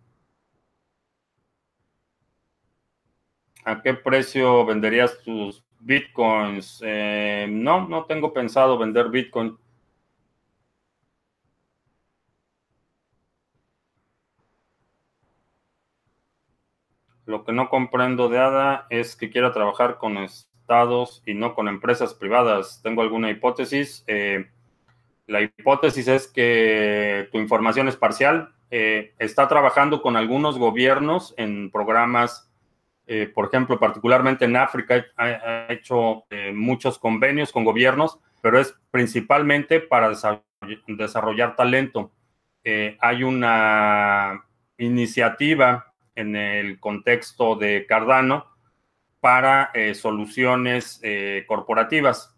¿A 3.65 3.81
qué 3.81 3.95
precio 3.95 4.65
venderías 4.67 5.23
tus 5.23 5.65
bitcoins? 5.81 6.81
Eh, 6.85 7.47
no, 7.49 7.89
no 7.89 8.05
tengo 8.07 8.33
pensado 8.33 8.77
vender 8.77 9.09
bitcoin. 9.09 9.57
Lo 17.33 17.45
que 17.45 17.53
no 17.53 17.71
comprendo 17.71 18.29
de 18.29 18.39
ADA 18.39 18.87
es 18.91 19.17
que 19.17 19.31
quiera 19.31 19.55
trabajar 19.55 19.97
con 19.97 20.19
estados 20.19 21.23
y 21.25 21.33
no 21.33 21.55
con 21.55 21.67
empresas 21.67 22.13
privadas. 22.13 22.83
¿Tengo 22.83 23.01
alguna 23.01 23.31
hipótesis? 23.31 24.05
Eh, 24.07 24.51
la 25.27 25.41
hipótesis 25.41 26.09
es 26.09 26.29
que 26.29 27.31
tu 27.33 27.39
información 27.39 27.89
es 27.89 27.97
parcial. 27.97 28.53
Eh, 28.71 29.15
está 29.19 29.49
trabajando 29.49 30.03
con 30.03 30.19
algunos 30.19 30.59
gobiernos 30.59 31.33
en 31.39 31.71
programas 31.71 32.53
eh, 33.07 33.33
por 33.35 33.47
ejemplo, 33.47 33.81
particularmente 33.81 34.45
en 34.45 34.57
África, 34.57 35.03
ha, 35.17 35.73
hecho 35.73 36.25
muchos 36.53 36.99
convenios 36.99 37.51
con 37.51 37.65
gobiernos, 37.65 38.19
pero 38.43 38.61
es 38.61 38.79
principalmente 38.91 39.81
para 39.81 40.11
desarrollar, 40.87 41.57
talento. 41.57 42.13
Hay 43.01 43.25
una 43.25 44.45
iniciativa 44.77 45.92
en 46.23 46.37
el 46.37 46.81
contexto 46.81 47.57
de 47.57 47.87
Cardano 47.87 48.47
para 49.21 49.71
soluciones 49.95 51.01
corporativas. 51.47 52.35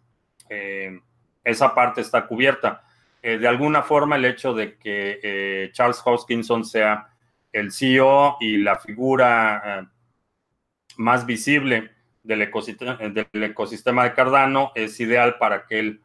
esa 1.44 1.74
parte 1.74 2.00
está 2.00 2.26
cubierta. 2.26 2.82
de 3.22 3.48
alguna 3.48 3.82
forma, 3.82 4.16
el 4.16 4.26
hecho 4.26 4.52
de 4.52 4.76
que 4.76 5.70
Charles 5.72 6.02
Hoskinson 6.04 6.64
sea 6.64 7.08
el 7.52 7.72
CEO 7.72 8.36
y 8.40 8.58
la 8.58 8.76
figura 8.76 9.90
más 10.96 11.24
visible 11.24 11.90
del 12.22 12.42
ecosistema, 12.42 12.96
del 12.96 13.44
ecosistema 13.44 14.04
de 14.04 14.14
Cardano 14.14 14.72
es 14.74 14.98
ideal 15.00 15.36
para 15.38 15.66
que 15.66 15.78
él 15.78 16.00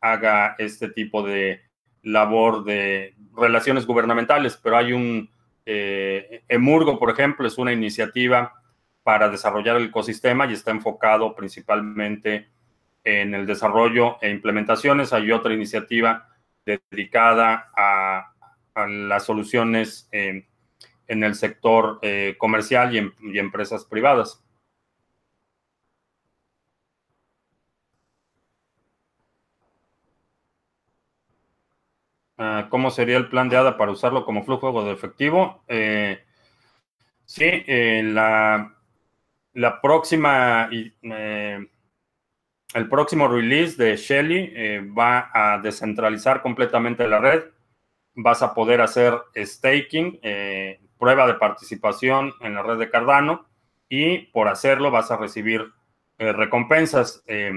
haga 0.00 0.54
este 0.58 0.88
tipo 0.88 1.22
de 1.22 1.62
labor 2.02 2.64
de 2.64 3.14
relaciones 3.36 3.86
gubernamentales, 3.86 4.58
pero 4.62 4.76
hay 4.76 4.92
un 4.92 5.30
eh, 5.66 6.44
Emurgo, 6.48 6.98
por 6.98 7.10
ejemplo, 7.10 7.46
es 7.46 7.58
una 7.58 7.72
iniciativa 7.72 8.52
para 9.02 9.28
desarrollar 9.28 9.76
el 9.76 9.86
ecosistema 9.86 10.46
y 10.46 10.54
está 10.54 10.70
enfocado 10.70 11.34
principalmente 11.34 12.48
en 13.04 13.34
el 13.34 13.46
desarrollo 13.46 14.16
e 14.20 14.30
implementaciones. 14.30 15.12
Hay 15.12 15.30
otra 15.30 15.52
iniciativa 15.52 16.28
dedicada 16.64 17.70
a, 17.76 18.30
las 18.88 19.24
soluciones 19.24 20.08
eh, 20.10 20.48
en 21.06 21.22
el 21.22 21.36
sector 21.36 22.00
eh, 22.02 22.34
comercial 22.38 22.92
y, 23.22 23.38
empresas 23.38 23.84
privadas. 23.84 24.43
¿Cómo 32.70 32.90
sería 32.90 33.16
el 33.16 33.28
plan 33.28 33.48
de 33.48 33.56
ADA 33.56 33.76
para 33.76 33.92
usarlo 33.92 34.24
como 34.24 34.44
flujo 34.44 34.84
de 34.84 34.92
efectivo? 34.92 35.62
Eh, 35.68 36.22
sí, 37.24 37.44
eh, 37.44 38.02
la, 38.04 38.74
la, 39.52 39.80
próxima, 39.80 40.68
el 40.70 41.68
próximo 42.88 43.28
release 43.28 43.82
de 43.82 43.96
Shelly 43.96 44.88
va 44.96 45.30
a 45.32 45.58
descentralizar 45.58 46.42
completamente 46.42 47.08
la 47.08 47.18
red. 47.18 47.44
Vas 48.14 48.42
a 48.42 48.54
poder 48.54 48.80
hacer 48.80 49.14
staking 49.36 50.20
prueba 50.98 51.26
de 51.26 51.34
participación 51.34 52.32
en 52.40 52.54
la 52.54 52.62
red 52.62 52.78
de 52.78 52.88
Cardano 52.90 53.46
y 53.88 54.18
por 54.32 54.48
hacerlo 54.48 54.90
vas 54.90 55.10
a 55.10 55.16
recibir 55.16 55.70
eh, 56.18 56.32
recompensas. 56.32 57.22
Eh, 57.26 57.52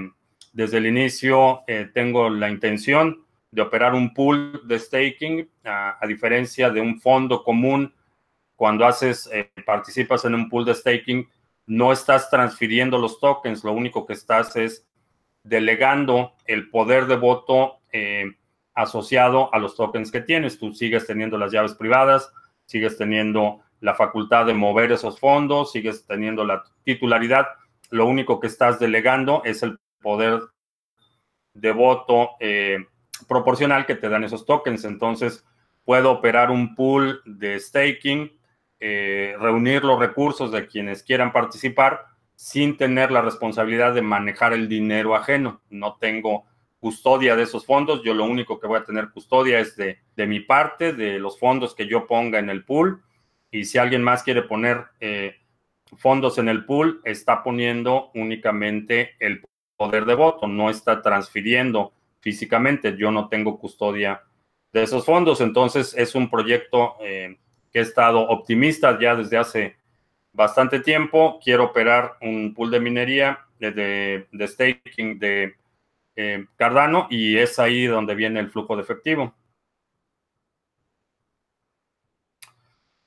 desde 0.52 0.78
el 0.78 0.86
inicio 0.86 1.62
eh, 1.66 1.88
tengo 1.92 2.30
la 2.30 2.50
intención 2.50 3.24
de 3.50 3.62
operar 3.62 3.94
un 3.94 4.12
pool 4.12 4.62
de 4.66 4.78
staking, 4.78 5.48
a, 5.64 5.98
diferencia 6.06 6.70
de 6.70 6.80
un 6.80 7.00
fondo 7.00 7.42
común. 7.42 7.94
Cuando 8.56 8.86
haces, 8.86 9.30
participas 9.64 10.24
en 10.24 10.34
un 10.34 10.48
pool 10.48 10.64
de 10.64 10.74
staking, 10.74 11.28
no 11.66 11.92
estás 11.92 12.30
transfiriendo 12.30 12.98
los 12.98 13.20
tokens, 13.20 13.62
lo 13.62 13.72
único 13.72 14.06
que 14.06 14.14
estás 14.14 14.56
es 14.56 14.86
delegando 15.44 16.34
el 16.46 16.68
poder 16.70 17.06
de 17.06 17.16
voto 17.16 17.80
asociado 18.78 19.52
a 19.52 19.58
los 19.58 19.76
tokens 19.76 20.12
que 20.12 20.20
tienes. 20.20 20.58
Tú 20.58 20.72
sigues 20.72 21.06
teniendo 21.06 21.36
las 21.36 21.50
llaves 21.50 21.74
privadas, 21.74 22.32
sigues 22.64 22.96
teniendo 22.96 23.60
la 23.80 23.94
facultad 23.94 24.46
de 24.46 24.54
mover 24.54 24.92
esos 24.92 25.18
fondos, 25.18 25.72
sigues 25.72 26.06
teniendo 26.06 26.44
la 26.44 26.62
titularidad. 26.84 27.46
Lo 27.90 28.06
único 28.06 28.38
que 28.38 28.46
estás 28.46 28.78
delegando 28.78 29.42
es 29.44 29.64
el 29.64 29.78
poder 30.00 30.42
de 31.54 31.72
voto 31.72 32.30
eh, 32.38 32.86
proporcional 33.28 33.86
que 33.86 33.94
te 33.94 34.08
dan 34.08 34.24
esos 34.24 34.46
tokens. 34.46 34.84
Entonces, 34.84 35.44
puedo 35.84 36.10
operar 36.10 36.50
un 36.50 36.74
pool 36.74 37.22
de 37.24 37.58
staking, 37.60 38.32
eh, 38.80 39.36
reunir 39.38 39.84
los 39.84 39.98
recursos 39.98 40.50
de 40.50 40.66
quienes 40.66 41.02
quieran 41.02 41.32
participar 41.32 42.06
sin 42.34 42.76
tener 42.76 43.10
la 43.10 43.22
responsabilidad 43.22 43.94
de 43.94 44.02
manejar 44.02 44.52
el 44.52 44.68
dinero 44.68 45.14
ajeno. 45.14 45.60
No 45.70 45.96
tengo 46.00 46.44
custodia 46.78 47.34
de 47.34 47.42
esos 47.42 47.66
fondos. 47.66 48.02
Yo 48.04 48.14
lo 48.14 48.24
único 48.24 48.60
que 48.60 48.66
voy 48.66 48.78
a 48.78 48.84
tener 48.84 49.10
custodia 49.10 49.58
es 49.58 49.76
de, 49.76 49.98
mi 50.26 50.40
parte, 50.40 50.92
de 50.92 51.18
los 51.18 51.38
fondos 51.38 51.74
que 51.74 51.86
yo 51.86 52.06
ponga 52.06 52.38
en 52.38 52.50
el 52.50 52.64
pool. 52.64 53.02
Y 53.50 53.64
si 53.64 53.78
alguien 53.78 54.02
más 54.02 54.22
quiere 54.22 54.42
poner 54.42 54.84
eh, 55.00 55.36
fondos 55.96 56.38
en 56.38 56.48
el 56.48 56.64
pool, 56.64 57.00
está 57.04 57.42
poniendo 57.42 58.10
únicamente 58.14 59.16
el 59.18 59.42
poder 59.76 60.04
de 60.04 60.14
voto, 60.14 60.46
no 60.46 60.70
está 60.70 61.02
transfiriendo 61.02 61.92
físicamente. 62.20 62.96
Yo 62.96 63.10
no 63.10 63.28
tengo 63.28 63.58
custodia 63.58 64.22
de 64.72 64.82
esos 64.82 65.04
fondos. 65.04 65.40
Entonces 65.40 65.94
es 65.96 66.14
un 66.14 66.30
proyecto 66.30 66.96
eh, 67.00 67.38
que 67.72 67.80
he 67.80 67.82
estado 67.82 68.20
optimista 68.20 68.98
ya 69.00 69.14
desde 69.14 69.36
hace 69.36 69.76
bastante 70.32 70.80
tiempo. 70.80 71.40
Quiero 71.42 71.64
operar 71.64 72.16
un 72.20 72.54
pool 72.54 72.70
de 72.70 72.80
minería, 72.80 73.40
de, 73.58 74.26
de 74.30 74.48
staking, 74.48 75.18
de 75.18 75.56
eh, 76.20 76.46
Cardano 76.56 77.06
y 77.10 77.36
es 77.38 77.60
ahí 77.60 77.86
donde 77.86 78.16
viene 78.16 78.40
el 78.40 78.50
flujo 78.50 78.74
de 78.74 78.82
efectivo. 78.82 79.34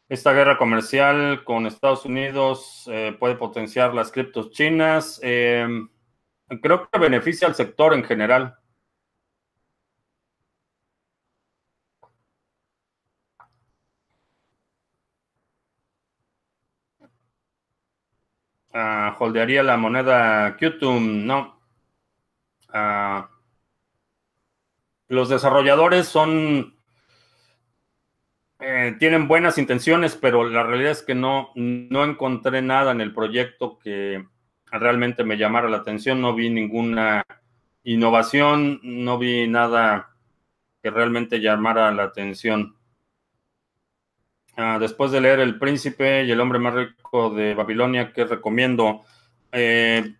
Esta 0.07 0.33
guerra 0.33 0.57
comercial 0.57 1.43
con 1.43 1.65
Estados 1.65 2.05
Unidos 2.05 2.85
eh, 2.91 3.15
puede 3.17 3.35
potenciar 3.35 3.93
las 3.93 4.11
criptos 4.11 4.51
chinas. 4.51 5.19
Eh, 5.23 5.67
creo 6.61 6.89
que 6.89 6.99
beneficia 6.99 7.47
al 7.47 7.55
sector 7.55 7.93
en 7.93 8.03
general. 8.03 8.57
Ah, 18.73 19.15
holdearía 19.19 19.63
la 19.63 19.77
moneda 19.77 20.55
Qtum, 20.57 21.25
no. 21.25 21.59
Ah, 22.69 23.29
los 25.09 25.27
desarrolladores 25.27 26.07
son, 26.07 26.73
eh, 28.59 28.95
tienen 28.97 29.27
buenas 29.27 29.57
intenciones, 29.57 30.15
pero 30.15 30.47
la 30.47 30.63
realidad 30.63 30.91
es 30.91 31.03
que 31.03 31.15
no, 31.15 31.51
no 31.55 32.05
encontré 32.05 32.61
nada 32.61 32.93
en 32.93 33.01
el 33.01 33.13
proyecto 33.13 33.77
que 33.77 34.25
realmente 34.71 35.25
me 35.25 35.37
llamara 35.37 35.67
la 35.67 35.77
atención. 35.77 36.21
No 36.21 36.33
vi 36.33 36.49
ninguna 36.49 37.25
innovación, 37.83 38.79
no 38.83 39.17
vi 39.17 39.47
nada 39.49 40.15
que 40.81 40.91
realmente 40.91 41.41
llamara 41.41 41.91
la 41.91 42.03
atención. 42.03 42.77
Ah, 44.61 44.77
después 44.79 45.11
de 45.11 45.21
leer 45.21 45.39
El 45.39 45.57
Príncipe 45.57 46.23
y 46.23 46.31
el 46.31 46.39
hombre 46.39 46.59
más 46.59 46.73
rico 46.73 47.31
de 47.31 47.53
Babilonia, 47.55 48.13
¿qué 48.13 48.25
recomiendo? 48.25 49.03
Eh, 49.51 50.15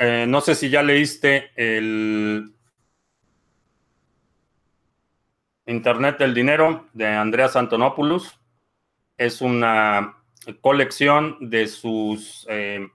Eh, 0.00 0.26
no 0.28 0.40
sé 0.40 0.54
si 0.54 0.70
ya 0.70 0.82
leíste 0.82 1.50
el 1.56 2.54
Internet 5.66 6.18
del 6.18 6.34
Dinero 6.34 6.86
de 6.92 7.08
Andreas 7.08 7.56
Antonopoulos. 7.56 8.38
Es 9.16 9.40
una 9.40 10.16
colección 10.60 11.36
de 11.40 11.66
sus 11.66 12.46
eh, 12.48 12.88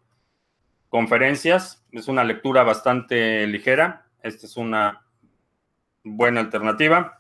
conferencias. 0.88 1.84
Es 1.92 2.08
una 2.08 2.24
lectura 2.24 2.64
bastante 2.64 3.46
ligera. 3.48 4.08
Esta 4.22 4.46
es 4.46 4.56
una 4.56 5.06
buena 6.04 6.40
alternativa. 6.40 7.20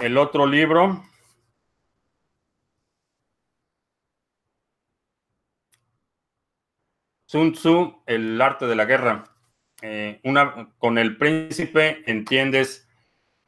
El 0.00 0.16
otro 0.16 0.46
libro. 0.46 1.04
Sun 7.26 7.52
Tzu, 7.52 8.02
El 8.06 8.40
arte 8.40 8.66
de 8.66 8.76
la 8.76 8.84
guerra. 8.84 9.24
Eh, 9.82 10.20
una, 10.24 10.70
con 10.78 10.98
el 10.98 11.16
príncipe 11.16 12.02
entiendes 12.06 12.88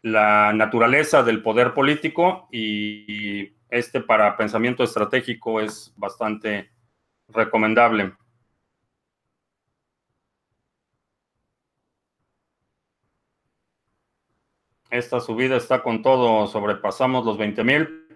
la 0.03 0.53
naturaleza 0.53 1.23
del 1.23 1.43
poder 1.43 1.73
político 1.73 2.49
y 2.51 3.55
este 3.69 4.01
para 4.01 4.37
pensamiento 4.37 4.83
estratégico 4.83 5.61
es 5.61 5.93
bastante 5.97 6.71
recomendable. 7.29 8.15
Esta 14.91 15.21
subida 15.21 15.57
está 15.57 15.83
con 15.83 16.03
todo, 16.03 16.47
sobrepasamos 16.49 17.25
los 17.25 17.39
20 17.39 17.65
mil. 17.65 18.07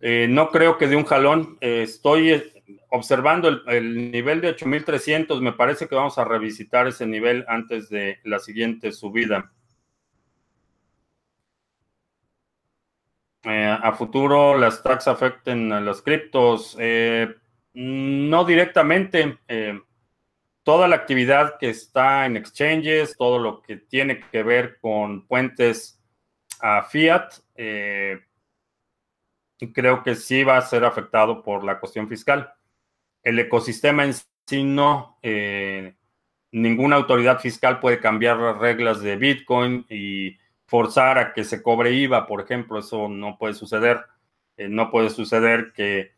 Eh, 0.00 0.26
no 0.28 0.50
creo 0.50 0.76
que 0.78 0.88
de 0.88 0.96
un 0.96 1.04
jalón. 1.04 1.58
Eh, 1.60 1.82
estoy 1.82 2.42
observando 2.90 3.48
el, 3.48 4.10
nivel 4.10 4.40
de 4.40 4.48
8300. 4.48 5.40
Me 5.40 5.52
parece 5.52 5.86
que 5.86 5.94
vamos 5.94 6.18
a 6.18 6.24
revisitar 6.24 6.88
ese 6.88 7.06
nivel 7.06 7.44
antes 7.46 7.88
de 7.88 8.18
la 8.24 8.40
siguiente 8.40 8.90
subida. 8.90 9.52
Eh, 13.44 13.78
a 13.82 13.92
futuro, 13.92 14.58
las 14.58 14.82
tax 14.82 15.06
afecten 15.06 15.72
a 15.72 15.80
las 15.80 16.02
criptos. 16.02 16.76
no 17.74 18.44
directamente. 18.44 19.38
Toda 20.62 20.88
la 20.88 20.96
actividad 20.96 21.58
que 21.58 21.70
está 21.70 22.26
en 22.26 22.36
exchanges, 22.36 23.16
todo 23.16 23.38
lo 23.38 23.62
que 23.62 23.76
tiene 23.76 24.20
que 24.30 24.42
ver 24.42 24.78
con 24.80 25.26
puentes 25.26 26.00
a 26.60 26.82
fiat, 26.84 27.32
eh, 27.56 28.20
creo 29.74 30.02
que 30.02 30.14
sí 30.14 30.44
va 30.44 30.56
a 30.56 30.62
ser 30.62 30.84
afectado 30.84 31.42
por 31.42 31.64
la 31.64 31.80
cuestión 31.80 32.08
fiscal. 32.08 32.52
El 33.22 33.38
ecosistema 33.38 34.04
en 34.04 34.14
sí 34.46 34.64
no, 34.64 35.18
eh, 35.22 35.96
ninguna 36.52 36.96
autoridad 36.96 37.40
fiscal 37.40 37.80
puede 37.80 38.00
cambiar 38.00 38.38
las 38.38 38.58
reglas 38.58 39.00
de 39.00 39.16
Bitcoin 39.16 39.86
y 39.88 40.36
forzar 40.66 41.18
a 41.18 41.32
que 41.32 41.44
se 41.44 41.62
cobre 41.62 41.92
IVA, 41.92 42.26
por 42.26 42.40
ejemplo, 42.40 42.78
eso 42.78 43.08
no 43.08 43.36
puede 43.38 43.54
suceder. 43.54 44.04
Eh, 44.56 44.68
no 44.68 44.90
puede 44.90 45.10
suceder 45.10 45.72
que 45.72 46.12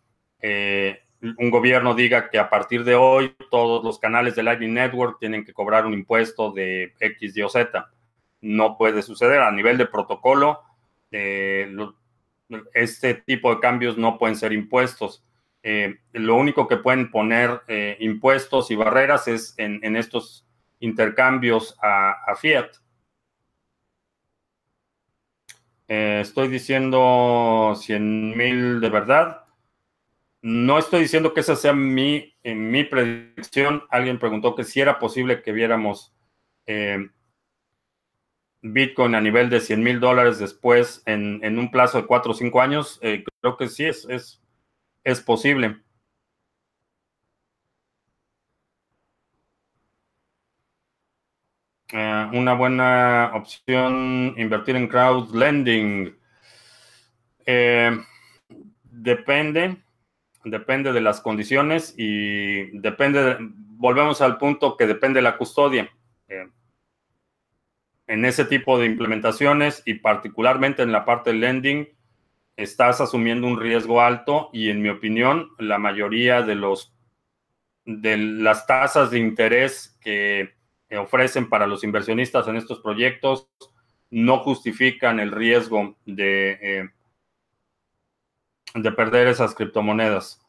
un 1.38 1.50
gobierno 1.50 1.94
diga 1.94 2.28
que 2.30 2.38
a 2.38 2.50
partir 2.50 2.84
de 2.84 2.94
hoy 2.94 3.34
todos 3.50 3.82
los 3.82 3.98
canales 3.98 4.34
de 4.34 4.42
Lightning 4.42 4.74
Network 4.74 5.18
tienen 5.18 5.44
que 5.44 5.52
cobrar 5.52 5.86
un 5.86 5.94
impuesto 5.94 6.52
de 6.52 6.92
X, 7.00 7.36
Y 7.36 7.42
o 7.42 7.48
Z 7.48 7.90
no 8.44 8.76
puede 8.76 9.02
suceder. 9.02 9.40
A 9.40 9.50
nivel 9.50 9.78
de 9.78 9.86
protocolo, 9.86 10.60
eh, 11.10 11.74
este 12.74 13.14
tipo 13.14 13.52
de 13.54 13.60
cambios 13.60 13.96
no 13.96 14.18
pueden 14.18 14.36
ser 14.36 14.52
impuestos. 14.52 15.24
Eh, 15.62 15.96
lo 16.12 16.36
único 16.36 16.68
que 16.68 16.76
pueden 16.76 17.10
poner 17.10 17.62
eh, 17.68 17.96
impuestos 18.00 18.70
y 18.70 18.76
barreras 18.76 19.26
es 19.28 19.54
en, 19.56 19.96
estos 19.96 20.46
intercambios 20.78 21.76
a, 21.82 22.34
fiat. 22.36 22.70
estoy 25.86 26.48
diciendo 26.48 27.74
100 27.76 28.36
mil 28.36 28.80
de 28.80 28.88
verdad. 28.90 29.43
No 30.46 30.78
estoy 30.78 31.00
diciendo 31.00 31.32
que 31.32 31.40
esa 31.40 31.56
sea 31.56 31.72
mi, 31.72 32.36
mi 32.44 32.84
predicción. 32.84 33.84
Alguien 33.88 34.18
preguntó 34.18 34.54
que 34.54 34.64
si 34.64 34.78
era 34.80 34.98
posible 34.98 35.40
que 35.42 35.52
viéramos 35.52 36.14
Bitcoin 38.64 39.14
a 39.14 39.20
nivel 39.20 39.50
de 39.50 39.60
100 39.60 39.82
mil 39.82 40.00
dólares 40.00 40.38
después 40.38 41.02
en, 41.06 41.58
un 41.58 41.70
plazo 41.70 41.98
de 42.00 42.06
4 42.06 42.32
o 42.32 42.34
5 42.34 42.60
años, 42.62 42.98
eh, 43.02 43.22
creo 43.40 43.56
que 43.58 43.68
sí 43.68 43.84
es, 43.84 44.06
es, 44.08 44.42
es 45.04 45.20
posible. 45.20 45.82
Eh, 51.92 52.30
una 52.32 52.54
buena 52.54 53.32
opción 53.34 54.34
invertir 54.38 54.76
en 54.76 54.88
crowd 54.88 55.34
lending. 55.34 56.18
Eh, 57.46 57.90
depende, 58.82 59.83
depende 60.44 60.92
de 60.92 61.00
las 61.00 61.20
condiciones 61.20 61.94
y 61.96 62.78
depende, 62.78 63.36
volvemos 63.40 64.20
al 64.20 64.38
punto 64.38 64.76
que 64.76 64.86
depende 64.86 65.18
de 65.18 65.22
la 65.22 65.36
custodia. 65.36 65.90
En 68.06 68.24
ese 68.26 68.44
tipo 68.44 68.78
de 68.78 68.86
implementaciones 68.86 69.82
y 69.86 69.94
particularmente 69.94 70.82
en 70.82 70.92
la 70.92 71.04
parte 71.04 71.32
de 71.32 71.38
lending, 71.38 71.88
estás 72.56 73.00
asumiendo 73.00 73.46
un 73.46 73.58
riesgo 73.58 74.02
alto 74.02 74.50
y 74.52 74.70
en 74.70 74.82
mi 74.82 74.90
opinión, 74.90 75.50
la 75.58 75.78
mayoría 75.78 76.42
de 76.42 76.54
los 76.54 76.92
de 77.86 78.16
las 78.16 78.66
tasas 78.66 79.10
de 79.10 79.18
interés 79.18 79.98
que 80.00 80.54
ofrecen 80.96 81.48
para 81.48 81.66
los 81.66 81.84
inversionistas 81.84 82.48
en 82.48 82.56
estos 82.56 82.80
proyectos 82.80 83.50
no 84.10 84.38
justifican 84.38 85.18
el 85.18 85.32
riesgo 85.32 85.96
de, 86.06 86.58
eh, 86.62 86.90
de 88.74 88.92
perder 88.92 89.28
esas 89.28 89.54
criptomonedas. 89.54 90.40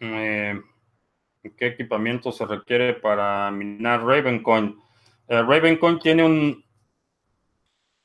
Eh, 0.00 0.60
¿Qué 1.56 1.66
equipamiento 1.66 2.30
se 2.32 2.46
requiere 2.46 2.94
para 2.94 3.50
minar 3.50 4.04
Ravencoin? 4.04 4.76
Eh, 5.28 5.42
Ravencoin 5.42 5.98
tiene 5.98 6.24
un, 6.24 6.64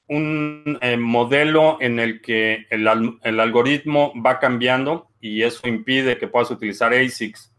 un 0.08 0.80
eh, 0.82 0.98
modelo 0.98 1.78
en 1.82 2.00
el 2.00 2.22
que 2.22 2.66
el, 2.70 2.88
algoritmo 2.88 4.14
va 4.22 4.40
cambiando 4.40 5.10
y 5.20 5.44
eso 5.44 5.68
impide 5.68 6.18
que 6.18 6.28
puedas 6.28 6.52
utilizar 6.52 6.94
ASICs, 6.94 7.53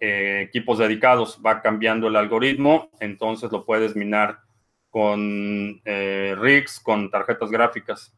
equipos 0.00 0.78
dedicados. 0.78 1.40
Va 1.44 1.62
cambiando 1.62 2.08
el 2.08 2.16
algoritmo, 2.16 2.90
entonces 3.00 3.50
lo 3.52 3.64
puedes 3.64 3.96
minar 3.96 4.40
con 4.90 5.80
rigs, 5.84 6.80
con 6.80 7.10
tarjetas 7.10 7.50
gráficas. 7.50 8.14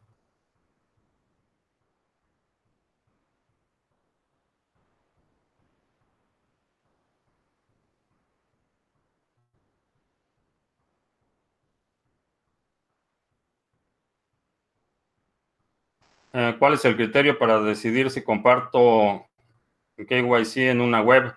Eh, 16.33 16.55
¿Cuál 16.59 16.73
es 16.75 16.85
el 16.85 16.95
criterio 16.95 17.37
para 17.37 17.59
decidir 17.61 18.09
si 18.09 18.23
comparto 18.23 19.27
KYC 20.07 20.69
en 20.69 20.81
una 20.81 21.01
web? 21.01 21.33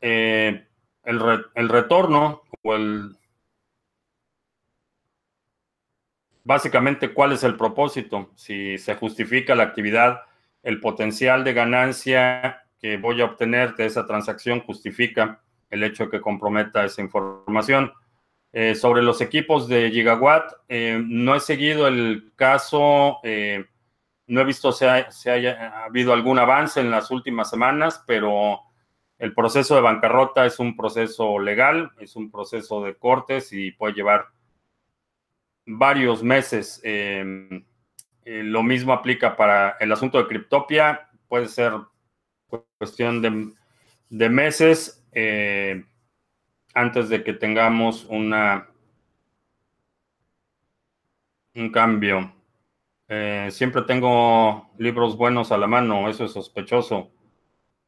Eh, 0.00 0.66
el, 1.04 1.68
retorno 1.68 2.42
o 2.62 2.74
el... 2.74 3.16
Básicamente, 6.44 7.12
¿cuál 7.12 7.32
es 7.32 7.44
el 7.44 7.56
propósito? 7.56 8.30
Si 8.34 8.78
se 8.78 8.94
justifica 8.94 9.54
la 9.54 9.64
actividad, 9.64 10.22
el 10.62 10.80
potencial 10.80 11.44
de 11.44 11.52
ganancia 11.52 12.62
que 12.80 12.96
voy 12.96 13.20
a 13.20 13.26
obtener 13.26 13.74
de 13.76 13.86
esa 13.86 14.06
transacción 14.06 14.60
justifica 14.60 15.42
el 15.68 15.82
hecho 15.84 16.04
de 16.04 16.10
que 16.10 16.20
comprometa 16.20 16.84
esa 16.84 17.02
información. 17.02 17.92
Eh, 18.52 18.74
sobre 18.74 19.02
los 19.02 19.20
equipos 19.20 19.68
de 19.68 19.90
Gigawatt, 19.90 20.52
no 20.68 21.34
he 21.36 21.40
seguido 21.40 21.86
el 21.86 22.32
caso 22.34 23.20
no 24.30 24.40
he 24.40 24.44
visto 24.44 24.70
si, 24.70 24.84
haya 25.28 25.84
habido 25.84 26.12
algún 26.12 26.38
avance 26.38 26.80
en 26.80 26.90
las 26.90 27.10
últimas 27.10 27.50
semanas, 27.50 28.02
pero 28.06 28.60
el 29.20 29.34
proceso 29.34 29.74
de 29.74 29.82
bancarrota 29.82 30.46
es 30.46 30.58
un 30.58 30.74
proceso 30.74 31.38
legal, 31.38 31.92
es 32.00 32.16
un 32.16 32.30
proceso 32.30 32.82
de 32.82 32.94
cortes 32.96 33.52
y 33.52 33.70
puede 33.70 33.92
llevar 33.92 34.28
varios 35.66 36.22
meses. 36.22 36.80
Em, 36.82 37.66
eh, 38.24 38.42
lo 38.42 38.62
mismo 38.62 38.94
aplica 38.94 39.36
para 39.36 39.76
el 39.78 39.92
asunto 39.92 40.16
de 40.16 40.26
Cryptopia, 40.26 41.10
puede 41.28 41.48
ser 41.48 41.74
cuestión 42.78 43.20
de, 44.08 44.28
meses 44.30 45.06
eh, 45.12 45.84
antes 46.72 47.10
de 47.10 47.22
que 47.22 47.34
tengamos 47.34 48.06
una 48.06 48.70
un 51.54 51.70
cambio. 51.70 52.32
Eh, 53.06 53.48
siempre 53.50 53.82
tengo 53.82 54.70
libros 54.78 55.18
buenos 55.18 55.52
a 55.52 55.58
la 55.58 55.66
mano, 55.66 56.08
eso 56.08 56.24
es 56.24 56.32
sospechoso. 56.32 57.10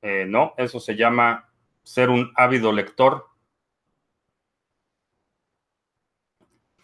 Eh, 0.02 0.26
no, 0.28 0.54
eso 0.56 0.80
se 0.80 0.96
llama 0.96 1.48
ser 1.82 2.10
un 2.10 2.32
ávido 2.36 2.72
lector. 2.72 3.26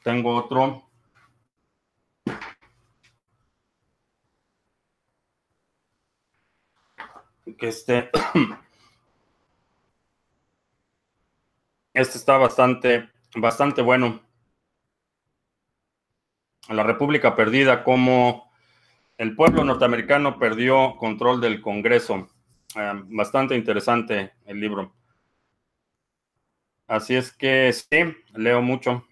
Tengo 0.03 0.37
otro. 0.37 0.89
que 7.57 7.69
este, 7.69 8.11
este 11.93 12.19
está 12.19 12.37
bastante, 12.37 13.09
bastante 13.35 13.83
bueno. 13.83 14.21
La 16.69 16.83
República 16.83 17.35
Perdida, 17.35 17.83
como 17.83 18.53
el 19.17 19.35
pueblo 19.35 19.65
norteamericano 19.65 20.39
perdió 20.39 20.97
control 20.97 21.41
del 21.41 21.61
Congreso. 21.63 22.29
Bastante 23.11 23.55
interesante 23.57 24.33
el 24.47 24.59
libro. 24.61 24.95
Así 26.89 27.15
es 27.15 27.31
que 27.31 27.73
sí, 27.73 27.99
leo 28.35 28.61
mucho. 28.63 29.05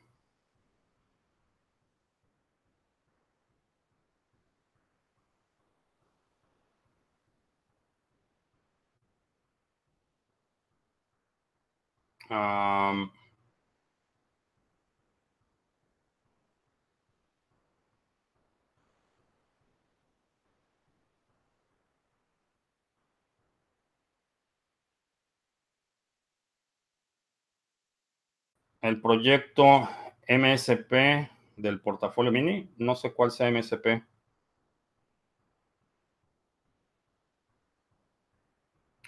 El 28.86 29.00
proyecto 29.00 29.88
MSP 30.28 31.28
del 31.56 31.80
portafolio 31.80 32.32
mini, 32.32 32.68
no 32.78 32.94
sé 32.94 33.12
cuál 33.12 33.30
sea 33.30 33.50
MSP. 33.50 34.02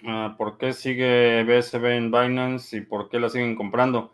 Ah, 0.05 0.35
¿Por 0.37 0.57
qué 0.57 0.73
sigue 0.73 1.43
BSB 1.43 1.85
en 1.97 2.11
Binance 2.11 2.77
y 2.77 2.81
por 2.81 3.09
qué 3.09 3.19
la 3.19 3.29
siguen 3.29 3.55
comprando? 3.55 4.13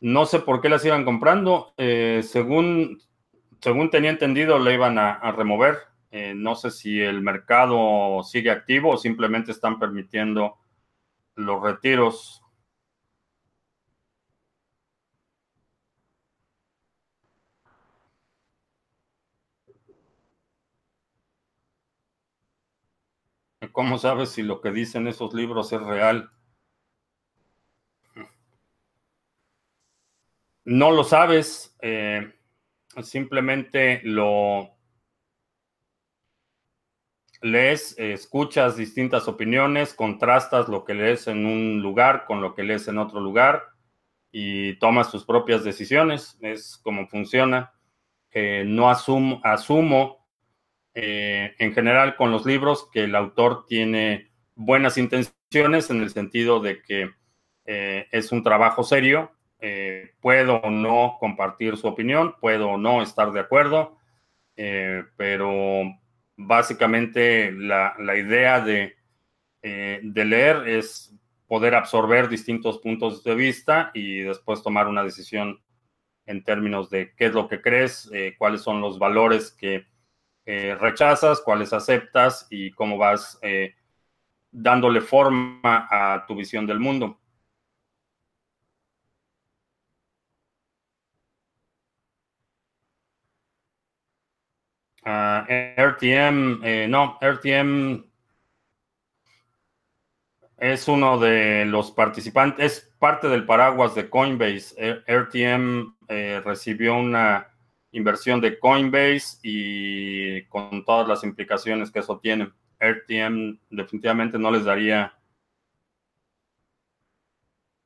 No 0.00 0.26
sé 0.26 0.40
por 0.40 0.60
qué 0.60 0.68
la 0.68 0.78
sigan 0.78 1.04
comprando. 1.04 1.74
Eh, 1.76 2.22
según, 2.24 3.00
según 3.60 3.90
tenía 3.90 4.10
entendido, 4.10 4.58
la 4.58 4.72
iban 4.72 4.98
a, 4.98 5.32
remover. 5.32 5.78
Eh, 6.10 6.34
no 6.36 6.54
sé 6.54 6.70
si 6.70 7.00
el 7.00 7.20
mercado 7.22 8.22
sigue 8.22 8.50
activo 8.50 8.90
o 8.90 8.96
simplemente 8.96 9.50
están 9.50 9.78
permitiendo 9.80 10.58
los 11.34 11.60
retiros. 11.62 12.43
¿Cómo 23.74 23.98
sabes 23.98 24.28
si 24.28 24.44
lo 24.44 24.60
que 24.60 24.70
dicen 24.70 25.08
esos 25.08 25.34
libros 25.34 25.72
es 25.72 25.82
real? 25.82 26.30
No 30.64 30.92
lo 30.92 31.02
sabes, 31.02 31.76
eh, 31.82 32.32
simplemente 33.02 34.00
lo 34.04 34.76
lees, 37.42 37.98
escuchas 37.98 38.76
distintas 38.76 39.26
opiniones, 39.26 39.92
contrastas 39.92 40.68
lo 40.68 40.84
que 40.84 40.94
lees 40.94 41.26
en 41.26 41.44
un 41.44 41.82
lugar 41.82 42.26
con 42.26 42.40
lo 42.40 42.54
que 42.54 42.62
lees 42.62 42.86
en 42.86 42.98
otro 42.98 43.18
lugar 43.18 43.64
y 44.30 44.78
tomas 44.78 45.10
tus 45.10 45.24
propias 45.24 45.64
decisiones. 45.64 46.38
Es 46.42 46.76
como 46.76 47.08
funciona. 47.08 47.74
No 48.66 48.88
asumo 48.88 50.23
eh, 50.96 51.56
en 51.58 51.74
general 51.74 52.14
con 52.14 52.30
los 52.30 52.46
libros 52.46 52.88
que 52.92 53.04
el 53.04 53.16
autor 53.16 53.66
tiene 53.66 54.30
buenas 54.54 54.96
intenciones 54.96 55.90
en 55.90 56.00
el 56.00 56.10
sentido 56.10 56.60
de 56.60 56.82
que 56.82 57.10
eh, 57.66 58.06
es 58.12 58.30
un 58.30 58.44
trabajo 58.44 58.84
serio. 58.84 59.32
Eh, 59.58 60.12
puedo 60.20 60.56
o 60.56 60.70
no 60.70 61.16
compartir 61.18 61.76
su 61.76 61.88
opinión, 61.88 62.36
puedo 62.40 62.68
o 62.70 62.78
no 62.78 63.02
estar 63.02 63.32
de 63.32 63.40
acuerdo, 63.40 63.96
pero 65.16 65.82
básicamente 66.36 67.50
la, 67.50 67.96
idea 68.16 68.60
de, 68.60 68.94
de 69.62 70.24
leer 70.24 70.68
es 70.68 71.12
poder 71.48 71.74
absorber 71.74 72.28
distintos 72.28 72.78
puntos 72.78 73.24
de 73.24 73.34
vista 73.34 73.90
y 73.94 74.18
después 74.18 74.62
tomar 74.62 74.86
una 74.86 75.02
decisión 75.02 75.60
en 76.26 76.44
términos 76.44 76.90
de 76.90 77.14
qué 77.16 77.26
es 77.26 77.32
lo 77.32 77.48
que 77.48 77.62
crees, 77.62 78.10
cuáles 78.38 78.60
son 78.60 78.80
los 78.80 78.98
valores 78.98 79.50
que 79.50 79.86
eh, 80.46 80.76
rechazas, 80.78 81.40
cuáles 81.40 81.72
aceptas 81.72 82.46
y 82.50 82.70
cómo 82.72 82.98
vas 82.98 83.38
eh, 83.42 83.74
dándole 84.50 85.00
forma 85.00 85.60
a 85.90 86.24
tu 86.26 86.36
visión 86.36 86.66
del 86.66 86.80
mundo. 86.80 87.18
Ah, 95.04 95.44
RTM, 95.48 96.60
eh, 96.62 96.86
no, 96.88 97.18
RTM 97.20 98.04
es 100.58 100.88
uno 100.88 101.18
de 101.18 101.64
los 101.66 101.90
participantes, 101.92 102.64
es 102.64 102.94
parte 102.98 103.28
del 103.28 103.44
paraguas 103.44 103.94
de 103.94 104.08
Coinbase. 104.08 104.74
RTM 105.06 105.96
recibió 106.44 106.94
una 106.96 107.53
inversión 107.94 108.40
de 108.40 108.58
Coinbase 108.58 109.38
y 109.42 110.42
con 110.46 110.84
todas 110.84 111.08
las 111.08 111.24
implicaciones 111.24 111.90
que 111.90 112.00
eso 112.00 112.18
tiene. 112.18 112.52
RTM 112.80 113.58
definitivamente 113.70 114.38
no 114.38 114.50
les 114.50 114.64
daría 114.64 115.16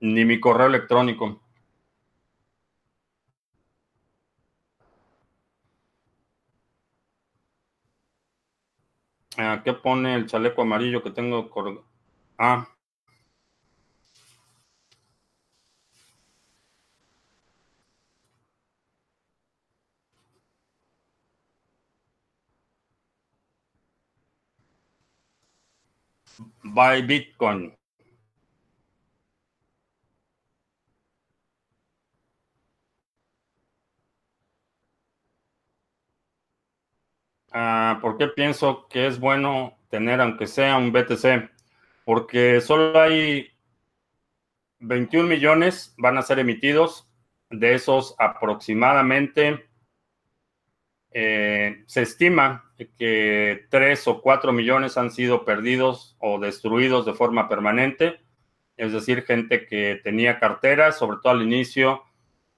ni 0.01 0.25
mi 0.25 0.41
correo 0.41 0.67
electrónico. 0.67 1.41
Ah, 9.37 9.63
¿Qué 9.65 9.73
pone 9.73 10.15
el 10.15 10.27
chaleco 10.27 10.63
amarillo 10.63 11.03
que 11.03 11.11
tengo? 11.11 11.49
Ah, 12.39 12.67
buy 26.63 27.03
Bitcoin. 27.03 27.75
Ah, 37.53 37.99
¿Por 38.01 38.19
qué 38.19 38.29
pienso 38.29 38.87
que 38.89 39.07
es 39.07 39.19
bueno 39.19 39.79
tener, 39.91 40.21
aunque 40.21 40.47
sea 40.47 40.77
un 40.77 40.93
BTC? 40.93 41.51
Porque 42.05 42.61
solo 42.61 43.01
hay 43.01 43.49
21 44.81 45.29
millones 45.29 45.95
van 45.99 46.19
a 46.19 46.23
ser 46.23 46.39
emitidos. 46.39 47.05
De 47.51 47.75
esos 47.75 48.15
aproximadamente 48.19 49.69
eh, 51.11 51.83
se 51.87 52.03
estima 52.03 52.68
que 52.87 53.67
3 53.71 54.09
o 54.09 54.21
4 54.23 54.53
millones 54.53 54.97
han 54.97 55.11
sido 55.11 55.45
perdidos 55.45 56.17
o 56.21 56.39
destruidos 56.39 57.05
de 57.07 57.15
forma 57.15 57.49
permanente, 57.49 58.21
es 58.77 58.93
decir, 58.93 59.23
gente 59.25 59.67
que 59.67 60.01
tenía 60.05 60.39
carteras, 60.39 60.97
sobre 60.97 61.19
todo 61.23 61.33
al 61.33 61.43
inicio, 61.43 62.05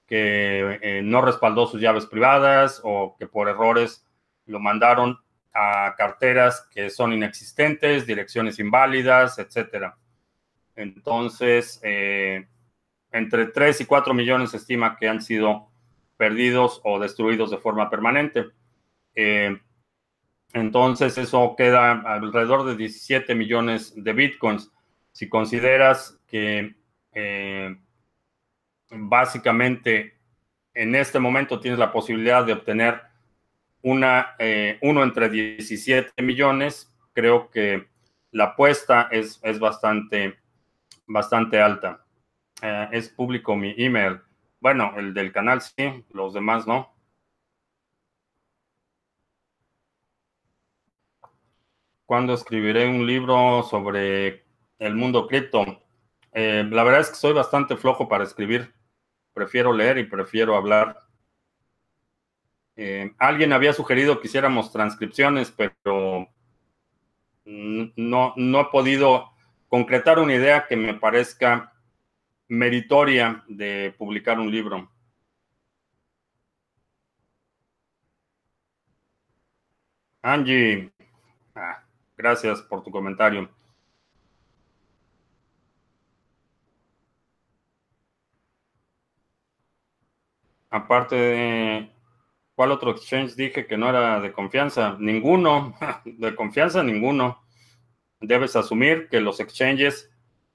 que 0.05 0.79
eh, 0.81 1.01
no 1.03 1.21
respaldó 1.21 1.65
sus 1.65 1.81
llaves 1.81 2.05
privadas 2.05 2.81
o 2.83 3.15
que 3.17 3.25
por 3.25 3.49
errores 3.49 4.05
lo 4.45 4.59
mandaron 4.59 5.17
a 5.53 5.95
carteras 5.97 6.67
que 6.71 6.89
son 6.89 7.13
inexistentes, 7.13 8.05
direcciones 8.05 8.59
inválidas, 8.59 9.39
etc. 9.39 9.93
Entonces, 10.75 11.79
eh, 11.83 12.47
entre 13.11 13.47
3 13.47 13.81
y 13.81 13.85
4 13.85 14.13
millones 14.13 14.51
se 14.51 14.57
estima 14.57 14.97
que 14.97 15.09
han 15.09 15.21
sido 15.21 15.69
perdidos 16.17 16.81
o 16.83 16.99
destruidos 16.99 17.49
de 17.49 17.57
forma 17.57 17.89
permanente. 17.89 18.47
Eh, 19.15 19.59
entonces 20.53 21.17
eso 21.17 21.55
queda 21.57 21.91
alrededor 21.91 22.65
de 22.65 22.75
17 22.75 23.35
millones 23.35 23.93
de 23.95 24.13
bitcoins. 24.13 24.71
Si 25.11 25.29
consideras 25.29 26.19
que 26.27 26.75
eh, 27.13 27.75
básicamente 28.89 30.17
en 30.73 30.95
este 30.95 31.19
momento 31.19 31.59
tienes 31.59 31.79
la 31.79 31.91
posibilidad 31.91 32.45
de 32.45 32.53
obtener 32.53 33.01
una, 33.81 34.35
eh, 34.39 34.77
uno 34.81 35.03
entre 35.03 35.29
17 35.29 36.21
millones, 36.21 36.93
creo 37.13 37.49
que 37.49 37.87
la 38.31 38.45
apuesta 38.45 39.09
es, 39.11 39.39
es 39.43 39.59
bastante, 39.59 40.37
bastante 41.07 41.59
alta. 41.59 42.05
es 42.91 43.09
público 43.09 43.55
mi 43.55 43.73
email. 43.77 44.19
Bueno, 44.59 44.93
el 44.95 45.13
del 45.13 45.31
canal 45.31 45.61
sí, 45.61 46.05
los 46.11 46.33
demás 46.33 46.67
no. 46.67 46.93
¿Cuándo 52.11 52.33
escribiré 52.33 52.89
un 52.89 53.07
libro 53.07 53.63
sobre 53.63 54.43
el 54.79 54.95
mundo 54.95 55.27
cripto? 55.27 55.81
Eh, 56.33 56.67
la 56.69 56.83
verdad 56.83 56.99
es 56.99 57.09
que 57.09 57.15
soy 57.15 57.31
bastante 57.31 57.77
flojo 57.77 58.09
para 58.09 58.25
escribir. 58.25 58.73
Prefiero 59.33 59.71
leer 59.71 59.97
y 59.97 60.03
prefiero 60.03 60.57
hablar. 60.57 60.99
Eh, 62.75 63.15
alguien 63.17 63.53
había 63.53 63.71
sugerido 63.71 64.19
que 64.19 64.27
hiciéramos 64.27 64.73
transcripciones, 64.73 65.51
pero 65.51 66.27
no, 67.45 68.33
no 68.35 68.59
he 68.59 68.65
podido 68.65 69.31
concretar 69.69 70.19
una 70.19 70.35
idea 70.35 70.67
que 70.67 70.75
me 70.75 70.95
parezca 70.95 71.71
meritoria 72.49 73.41
de 73.47 73.95
publicar 73.97 74.37
un 74.37 74.51
libro. 74.51 74.91
Angie, 80.21 80.91
ah, 81.55 81.80
gracias 82.21 82.61
por 82.61 82.83
tu 82.83 82.91
comentario. 82.91 83.49
Aparte 90.69 91.15
de, 91.15 91.91
¿cuál 92.55 92.71
otro 92.71 92.91
exchange 92.91 93.35
dije 93.35 93.65
que 93.65 93.75
no 93.75 93.89
era 93.89 94.21
de 94.21 94.31
confianza? 94.31 94.95
Ninguno, 94.99 95.75
de 96.05 96.35
confianza 96.35 96.83
ninguno. 96.83 97.41
Debes 98.19 98.55
asumir 98.55 99.09
que 99.09 99.19
los 99.19 99.39
exchanges 99.39 100.09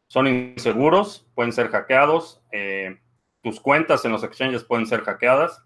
son 0.07 0.29
inseguros, 0.29 1.29
pueden 1.35 1.53
ser 1.53 1.69
hackeados, 1.69 2.43
eh, 2.53 3.01
tus 3.43 3.61
cuentas 3.61 4.05
en 4.05 4.13
los 4.13 4.23
exchanges 4.23 4.63
pueden 4.63 4.87
ser 4.87 5.03
hackeadas. 5.03 5.63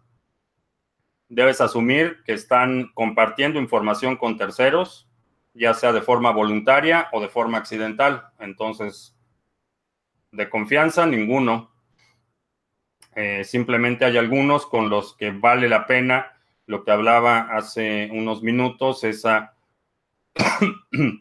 Debes 1.29 1.61
asumir 1.61 2.23
que 2.25 2.33
están 2.33 2.91
compartiendo 2.95 3.61
información 3.61 4.17
con 4.17 4.39
terceros, 4.39 5.10
ya 5.55 5.75
sea 5.75 5.93
de 5.93 6.03
forma 6.03 6.31
voluntaria 6.31 7.09
o 7.13 7.21
de 7.21 7.29
forma 7.29 7.59
accidental. 7.59 8.29
Entonces, 8.39 9.17
de 10.33 10.49
confianza, 10.49 11.07
ninguno. 11.07 11.71
Eh, 13.15 13.45
simplemente 13.45 14.05
hay 14.05 14.17
algunos 14.17 14.67
con 14.67 14.89
los 14.89 15.17
que 15.17 15.33
vale 15.33 15.69
la 15.69 15.87
pena 15.87 16.37
lo 16.67 16.85
que 16.85 16.93
hablaba 16.93 17.49
hace 17.51 18.09
unos 18.13 18.43
minutos, 18.43 19.03
esa 19.03 19.57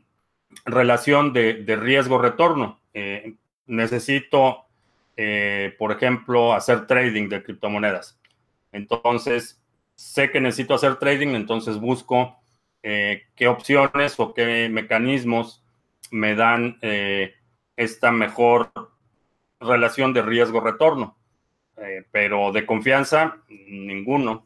relación 0.65 1.33
de, 1.33 1.75
riesgo-retorno. 1.75 2.79
Eh, 2.93 3.35
necesito, 3.65 4.65
eh, 5.17 5.75
por 5.79 5.91
ejemplo, 5.91 6.53
hacer 6.53 6.85
trading 6.85 7.29
de 7.29 7.41
criptomonedas. 7.41 8.19
Entonces, 8.71 9.59
sé 9.95 10.29
que 10.29 10.39
necesito 10.39 10.75
hacer 10.75 10.97
trading, 10.97 11.29
entonces 11.29 11.79
busco 11.79 12.38
qué 12.81 13.47
opciones 13.47 14.19
o 14.19 14.33
qué 14.33 14.69
mecanismos 14.69 15.63
me 16.11 16.35
dan 16.35 16.77
esta 17.75 18.11
mejor 18.11 18.71
relación 19.59 20.13
de 20.13 20.21
riesgo-retorno. 20.21 21.17
Eh, 21.81 22.05
pero 22.11 22.51
de 22.51 22.65
confianza, 22.65 23.37
ninguno. 23.47 24.45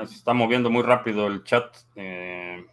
Ah, 0.00 0.06
se 0.06 0.14
está 0.14 0.32
moviendo 0.32 0.70
muy 0.70 0.82
rápido 0.82 1.26
el 1.26 1.44
chat. 1.44 1.76
Eh, 1.94 2.64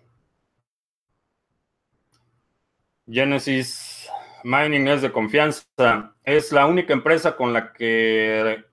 Genesis 3.06 4.10
Mining 4.46 4.88
es 4.88 5.02
de 5.02 5.12
confianza. 5.12 6.16
Es 6.24 6.54
la 6.54 6.66
única 6.66 6.94
empresa 6.94 7.36
con 7.36 7.52
la 7.52 7.74
que 7.74 8.64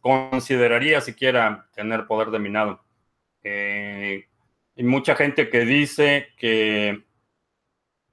consideraría 0.00 1.00
siquiera 1.00 1.68
tener 1.74 2.06
poder 2.06 2.30
de 2.30 2.38
minado. 2.40 2.82
Eh, 3.44 4.26
y 4.74 4.82
mucha 4.82 5.14
gente 5.14 5.48
que 5.48 5.60
dice 5.60 6.28
que, 6.36 7.04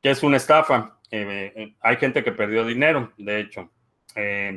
que 0.03 0.11
es 0.11 0.21
una 0.21 0.37
estafa. 0.37 0.99
Eh, 1.09 1.75
hay 1.79 1.97
gente 1.97 2.23
que 2.23 2.31
perdió 2.31 2.63
dinero, 2.63 3.11
de 3.17 3.39
hecho. 3.39 3.71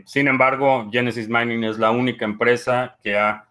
sin 0.04 0.28
embargo, 0.28 0.88
Genesis 0.90 1.28
Mining 1.28 1.64
es 1.64 1.78
la 1.78 1.90
única 1.90 2.24
empresa 2.24 2.98
que 3.02 3.16
ha 3.16 3.49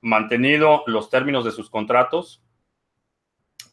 mantenido 0.00 0.82
los 0.86 1.10
términos 1.10 1.44
de 1.44 1.50
sus 1.50 1.70
contratos 1.70 2.42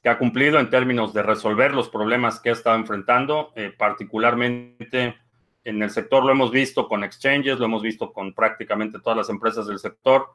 que 0.02 0.10
ha 0.10 0.18
cumplido 0.18 0.60
en 0.60 0.70
términos 0.70 1.14
de 1.14 1.24
resolver 1.24 1.74
los 1.74 1.90
problemas 1.90 2.40
que 2.40 2.50
ha 2.50 2.54
estado 2.54 2.76
enfrentando, 2.76 3.52
eh, 3.56 3.74
particularmente 3.76 5.16
en 5.64 5.84
el 5.84 5.90
sector 5.90 6.24
lo 6.24 6.32
hemos 6.32 6.52
visto 6.52 6.88
con 6.88 7.04
exchanges, 7.04 7.60
lo 7.60 7.66
hemos 7.66 7.82
visto 7.82 8.14
con 8.14 8.34
prácticamente 8.34 9.00
todas 9.00 9.18
las 9.18 9.30
empresas 9.30 9.68
del 9.68 9.80
sector. 9.80 10.28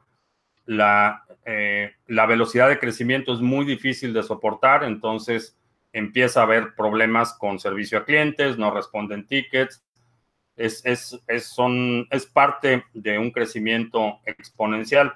La, 0.65 1.25
eh, 1.45 1.93
la 2.07 2.27
velocidad 2.27 2.69
de 2.69 2.79
crecimiento 2.79 3.33
es 3.33 3.39
muy 3.39 3.65
difícil 3.65 4.13
de 4.13 4.21
soportar, 4.21 4.83
entonces 4.83 5.57
empieza 5.91 6.41
a 6.41 6.43
haber 6.43 6.75
problemas 6.75 7.33
con 7.33 7.59
servicio 7.59 7.97
a 7.97 8.05
clientes, 8.05 8.57
no 8.57 8.69
responden 8.71 9.25
tickets. 9.25 9.83
Es, 10.55 10.85
es, 10.85 11.19
es, 11.27 11.47
son, 11.47 12.07
es 12.11 12.27
parte 12.27 12.83
de 12.93 13.17
un 13.17 13.31
crecimiento 13.31 14.19
exponencial. 14.25 15.15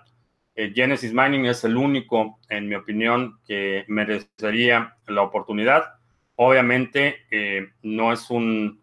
Eh, 0.57 0.73
Genesis 0.73 1.13
Mining 1.13 1.45
es 1.45 1.63
el 1.63 1.77
único, 1.77 2.39
en 2.49 2.67
mi 2.67 2.73
opinión, 2.73 3.39
que 3.45 3.85
merecería 3.87 4.97
la 5.05 5.21
oportunidad. 5.21 5.93
Obviamente, 6.35 7.27
eh, 7.29 7.69
no, 7.83 8.11
es 8.11 8.31
un, 8.31 8.81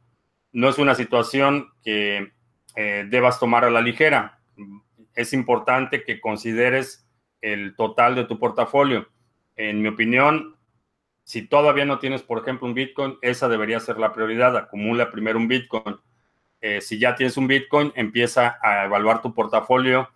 no 0.52 0.68
es 0.68 0.78
una 0.78 0.94
situación 0.94 1.72
que 1.82 2.32
eh, 2.76 3.06
debas 3.08 3.40
tomar 3.40 3.64
a 3.64 3.70
la 3.70 3.80
ligera. 3.80 4.38
Es 5.16 5.32
importante 5.32 6.04
que 6.04 6.20
consideres 6.20 7.08
el 7.40 7.74
total 7.74 8.14
de 8.14 8.24
tu 8.24 8.38
portafolio. 8.38 9.08
En 9.56 9.82
mi 9.82 9.88
opinión, 9.88 10.54
si 11.24 11.42
todavía 11.42 11.84
no 11.84 11.98
tienes, 11.98 12.22
por 12.22 12.38
ejemplo, 12.38 12.68
un 12.68 12.74
Bitcoin, 12.74 13.18
esa 13.20 13.48
debería 13.48 13.80
ser 13.80 13.98
la 13.98 14.12
prioridad. 14.12 14.56
Acumula 14.56 15.10
primero 15.10 15.38
un 15.40 15.48
Bitcoin. 15.48 15.96
si 16.80 17.00
ya 17.00 17.16
tienes 17.16 17.36
un 17.36 17.48
Bitcoin, 17.48 17.92
empieza 17.96 18.58
a 18.62 18.84
evaluar 18.84 19.20
tu 19.22 19.34
portafolio 19.34 20.13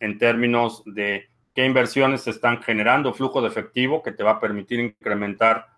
en 0.00 0.18
términos 0.18 0.82
de 0.86 1.28
qué 1.54 1.64
inversiones 1.64 2.26
están 2.26 2.62
generando 2.62 3.14
flujo 3.14 3.40
de 3.40 3.48
efectivo 3.48 4.02
que 4.02 4.12
te 4.12 4.22
va 4.22 4.32
a 4.32 4.40
permitir 4.40 4.78
incrementar 4.78 5.68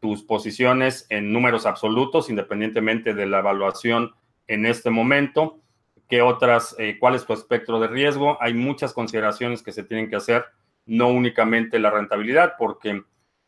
tus 0.00 0.22
posiciones 0.22 1.06
en 1.08 1.32
números 1.32 1.66
absolutos, 1.66 2.30
independientemente 2.30 3.14
de 3.14 3.26
la 3.26 3.40
evaluación 3.40 4.12
en 4.46 4.66
este 4.66 4.90
momento. 4.90 5.60
¿Qué 6.08 6.22
otras, 6.22 6.76
eh, 6.78 6.98
cuál 7.00 7.16
es 7.16 7.26
tu 7.26 7.32
espectro 7.32 7.80
de 7.80 7.88
riesgo? 7.88 8.40
Hay 8.40 8.54
muchas 8.54 8.92
consideraciones 8.92 9.62
que 9.62 9.72
se 9.72 9.82
tienen 9.82 10.08
que 10.08 10.16
hacer, 10.16 10.44
no 10.84 11.08
únicamente 11.08 11.80
la 11.80 11.90
rentabilidad, 11.90 12.54
porque 12.56 13.02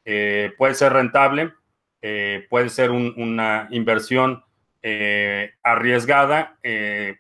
eh, 0.05 0.53
puede 0.59 0.75
ser 0.75 0.93
rentable, 0.93 1.53
eh, 2.03 2.47
puede 2.51 2.69
ser 2.69 2.91
una 2.91 3.69
inversión 3.71 4.45
arriesgada, 5.63 6.59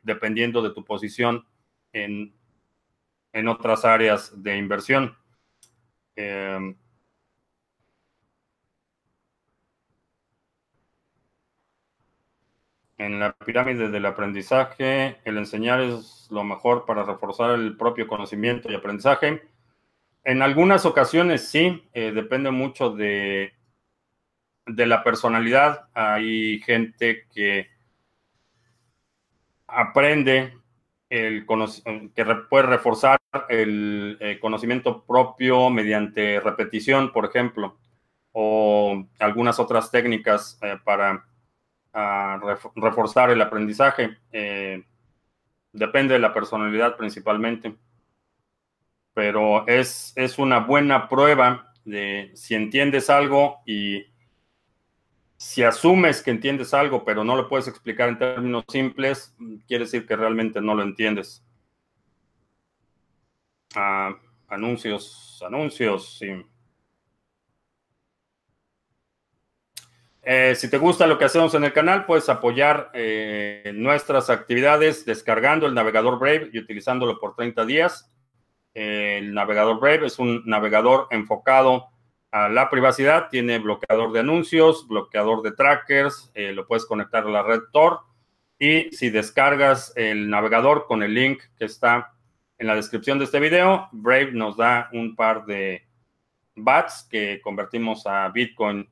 dependiendo 0.02 0.62
de 0.62 0.70
tu 0.70 0.84
posición 0.84 1.44
en 1.92 2.32
en 3.32 3.48
otras 3.48 3.84
áreas 3.84 4.42
de 4.42 4.56
inversión. 4.56 5.16
Em, 6.16 6.76
en 12.98 13.20
la 13.20 13.32
pirámide 13.32 13.88
del 13.90 14.06
aprendizaje, 14.06 15.20
el 15.24 15.38
enseñar 15.38 15.80
es 15.80 16.28
lo 16.30 16.44
mejor 16.44 16.84
para 16.84 17.04
reforzar 17.04 17.52
el 17.52 17.76
propio 17.76 18.06
conocimiento 18.08 18.70
y 18.70 18.74
aprendizaje. 18.74 19.42
En 20.24 20.42
algunas 20.42 20.84
ocasiones 20.84 21.48
sí, 21.48 21.88
eh, 21.92 22.12
depende 22.12 22.50
mucho 22.50 22.90
de, 22.90 23.54
de 24.66 24.86
la 24.86 25.04
personalidad. 25.04 25.88
Hay 25.94 26.60
gente 26.60 27.26
que 27.32 27.68
aprende 29.68 30.54
el 31.08 31.46
que 32.14 32.24
puede 32.50 32.66
reforzar 32.66 33.17
el 33.48 34.16
eh, 34.20 34.38
conocimiento 34.40 35.04
propio 35.04 35.70
mediante 35.70 36.40
repetición, 36.40 37.12
por 37.12 37.26
ejemplo, 37.26 37.78
o 38.32 39.04
algunas 39.18 39.58
otras 39.58 39.90
técnicas 39.90 40.58
eh, 40.62 40.76
para 40.84 41.24
ah, 41.92 42.40
reforzar 42.74 43.30
el 43.30 43.40
aprendizaje. 43.42 44.18
Eh, 44.32 44.84
depende 45.72 46.14
de 46.14 46.20
la 46.20 46.32
personalidad 46.32 46.96
principalmente, 46.96 47.76
pero 49.14 49.66
es, 49.66 50.12
es 50.16 50.38
una 50.38 50.60
buena 50.60 51.08
prueba 51.08 51.72
de 51.84 52.30
si 52.34 52.54
entiendes 52.54 53.10
algo 53.10 53.58
y 53.66 54.06
si 55.36 55.62
asumes 55.62 56.22
que 56.22 56.32
entiendes 56.32 56.74
algo, 56.74 57.04
pero 57.04 57.24
no 57.24 57.36
lo 57.36 57.48
puedes 57.48 57.68
explicar 57.68 58.08
en 58.08 58.18
términos 58.18 58.64
simples, 58.68 59.34
quiere 59.68 59.84
decir 59.84 60.04
que 60.06 60.16
realmente 60.16 60.60
no 60.60 60.74
lo 60.74 60.82
entiendes. 60.82 61.44
Anuncios, 64.48 65.42
anuncios, 65.46 66.18
sí. 66.18 66.44
Eh, 70.22 70.54
si 70.54 70.68
te 70.68 70.76
gusta 70.76 71.06
lo 71.06 71.18
que 71.18 71.24
hacemos 71.24 71.54
en 71.54 71.64
el 71.64 71.72
canal, 71.72 72.04
puedes 72.04 72.28
apoyar 72.28 72.90
eh, 72.92 73.72
nuestras 73.74 74.28
actividades 74.28 75.06
descargando 75.06 75.66
el 75.66 75.72
navegador 75.72 76.18
Brave 76.18 76.50
y 76.52 76.58
utilizándolo 76.58 77.18
por 77.18 77.34
30 77.34 77.64
días. 77.64 78.12
el 78.74 79.32
navegador 79.32 79.80
Brave 79.80 80.06
es 80.06 80.18
un 80.18 80.42
navegador 80.44 81.08
enfocado 81.10 81.88
a 82.30 82.48
la 82.48 82.68
privacidad, 82.68 83.28
tiene 83.30 83.58
bloqueador 83.58 84.12
de 84.12 84.20
anuncios, 84.20 84.86
bloqueador 84.86 85.42
de 85.42 85.52
trackers, 85.52 86.30
eh, 86.34 86.52
lo 86.52 86.66
puedes 86.66 86.84
conectar 86.84 87.24
a 87.24 87.30
la 87.30 87.42
red 87.42 87.60
Tor 87.72 88.00
y 88.58 88.90
si 88.90 89.10
descargas 89.10 89.92
el 89.96 90.28
navegador 90.28 90.86
con 90.86 91.02
el 91.02 91.14
link 91.14 91.40
que 91.56 91.64
está 91.64 92.12
en 92.58 92.66
la 92.66 92.74
descripción 92.74 93.18
de 93.18 93.24
este 93.24 93.40
video, 93.40 93.88
Brave 93.92 94.32
nos 94.32 94.56
da 94.56 94.88
un 94.92 95.14
par 95.14 95.44
de 95.46 95.86
BATs 96.56 97.06
que 97.10 97.40
convertimos 97.40 98.06
a 98.06 98.28
Bitcoin 98.28 98.88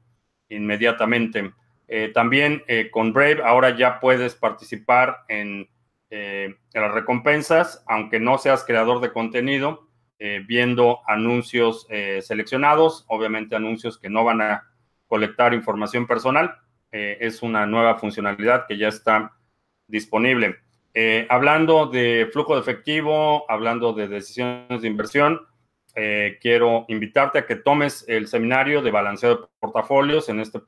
inmediatamente. 0.49 1.53
Eh, 1.89 2.11
también 2.15 2.63
eh, 2.67 2.91
con 2.91 3.13
Brave 3.13 3.43
ahora 3.45 3.77
ya 3.77 4.01
puedes 4.01 4.35
participar 4.35 5.25
en, 5.29 5.69
en, 6.11 6.57
las 6.73 6.93
recompensas, 6.93 7.85
aunque 7.87 8.21
no 8.21 8.39
seas 8.39 8.65
creador 8.65 9.01
de 9.01 9.13
contenido. 9.13 9.87
Eh, 10.19 10.43
viendo 10.47 11.01
anuncios 11.07 11.87
eh, 11.91 12.23
seleccionados, 12.23 13.05
obviamente 13.09 13.55
anuncios 13.55 13.99
que 13.99 14.09
no 14.09 14.25
van 14.25 14.41
a 14.41 14.65
colectar 15.07 15.53
información 15.53 16.07
personal. 16.07 16.57
Eh, 16.91 17.19
es 17.21 17.43
una 17.43 17.67
nueva 17.67 17.99
funcionalidad 17.99 18.67
que 18.67 18.79
ya 18.79 18.89
está 18.89 19.37
disponible. 19.87 20.57
Hablando 21.29 21.87
de 21.87 22.29
flujo 22.33 22.55
de 22.55 22.61
efectivo, 22.61 23.45
hablando 23.51 23.93
de 23.93 24.09
decisiones 24.09 24.81
de 24.81 24.89
inversión, 24.89 25.41
quiero 26.41 26.85
invitarte 26.89 27.41
a 27.41 27.47
que 27.47 27.57
tomes 27.57 28.05
el 28.09 28.29
seminario 28.29 28.83
de 28.83 28.91
balanceo 28.91 29.37
de 29.37 29.47
portafolios. 29.59 30.29
En 30.29 30.41
este 30.41 30.61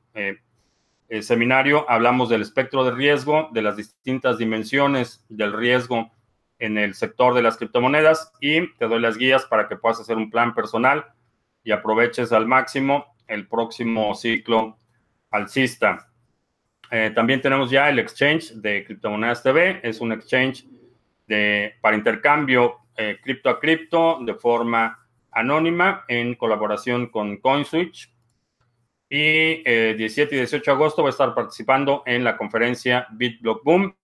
seminario 1.21 1.85
hablamos 1.89 2.29
del 2.29 2.43
espectro 2.43 2.83
de 2.83 2.91
riesgo, 2.91 3.49
de 3.51 3.63
las 3.63 3.75
distintas 3.75 4.37
dimensiones 4.37 5.25
del 5.29 5.53
riesgo 5.53 6.11
en 6.59 6.77
el 6.77 6.93
sector 6.93 7.33
de 7.33 7.41
las 7.41 7.57
criptomonedas 7.57 8.31
y 8.41 8.71
te 8.75 8.87
doy 8.87 8.99
las 8.99 9.17
guías 9.17 9.45
para 9.45 9.67
que 9.67 9.77
puedas 9.77 9.99
hacer 9.99 10.17
un 10.17 10.29
plan 10.29 10.53
personal 10.53 11.05
y 11.63 11.71
aproveches 11.71 12.31
al 12.31 12.45
máximo 12.45 13.15
el 13.27 13.47
próximo 13.47 14.13
ciclo 14.13 14.77
alcista. 15.31 16.08
Eh, 16.91 17.11
también 17.13 17.41
tenemos 17.41 17.69
ya 17.69 17.89
el 17.89 17.99
exchange 17.99 18.53
de 18.53 18.83
Criptomonedas 18.85 19.43
TV. 19.43 19.79
Es 19.83 20.01
un 20.01 20.11
exchange 20.11 20.65
de, 21.27 21.75
para 21.81 21.95
intercambio 21.95 22.77
eh, 22.95 23.19
cripto 23.21 23.49
a 23.49 23.59
cripto 23.59 24.19
de 24.21 24.33
forma 24.33 25.07
anónima 25.31 26.05
en 26.07 26.35
colaboración 26.35 27.07
con 27.07 27.37
CoinSwitch. 27.37 28.13
Y 29.11 29.63
17 29.63 30.35
y 30.35 30.37
18 30.39 30.63
de 30.63 30.75
agosto 30.75 31.01
voy 31.01 31.09
a 31.09 31.11
estar 31.11 31.33
participando 31.33 32.03
en 32.05 32.23
la 32.23 32.37
conferencia 32.37 33.07
BitBlock 33.11 33.63
Boom 33.63 33.95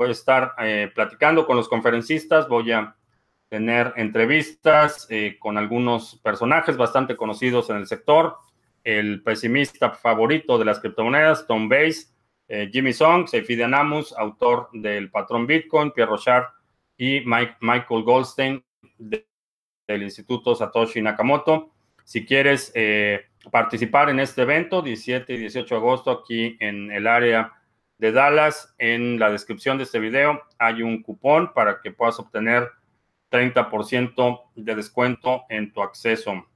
voy 0.00 0.08
a 0.08 0.12
estar 0.12 0.54
eh, 0.56 0.90
platicando 0.94 1.46
con 1.46 1.58
los 1.58 1.68
conferencistas, 1.68 2.48
voy 2.48 2.72
a 2.72 2.96
tener 3.50 3.92
entrevistas 3.96 5.06
eh, 5.10 5.36
con 5.38 5.58
algunos 5.58 6.18
personajes 6.22 6.78
bastante 6.78 7.18
conocidos 7.18 7.68
en 7.68 7.76
el 7.76 7.86
sector, 7.86 8.38
el 8.84 9.22
pesimista 9.22 9.90
favorito 9.90 10.58
de 10.58 10.64
las 10.64 10.80
criptomonedas, 10.80 11.46
Tom 11.46 11.68
Bass, 11.68 12.14
eh, 12.48 12.68
Jimmy 12.72 12.92
Song, 12.92 13.26
Seyfi 13.26 13.60
Anamus, 13.62 14.12
autor 14.12 14.68
del 14.72 15.10
patrón 15.10 15.46
Bitcoin, 15.46 15.92
Pierre 15.92 16.10
Rochard 16.10 16.44
y 16.96 17.22
Michael 17.24 18.02
Goldstein 18.02 18.64
del 18.98 20.02
Instituto 20.02 20.54
Satoshi 20.54 21.00
Nakamoto. 21.00 21.70
Si 22.04 22.26
quieres 22.26 22.72
participar 23.50 24.10
en 24.10 24.20
este 24.20 24.42
evento, 24.42 24.82
17 24.82 25.32
y 25.32 25.38
18 25.38 25.74
de 25.74 25.78
agosto, 25.78 26.10
aquí 26.10 26.56
en 26.60 26.90
el 26.90 27.06
área 27.06 27.52
de 28.00 28.12
Dallas. 28.12 28.74
En 28.78 29.18
la 29.18 29.30
descripción 29.30 29.76
de 29.76 29.84
este 29.84 30.00
video 30.00 30.42
hay 30.58 30.82
un 30.82 31.02
cupón 31.02 31.52
para 31.54 31.80
que 31.80 31.92
puedas 31.92 32.18
obtener 32.18 32.68
30% 33.30 34.42
de 34.56 34.74
descuento 34.74 35.44
en 35.48 35.72
tu 35.72 35.82
acceso. 35.82 36.46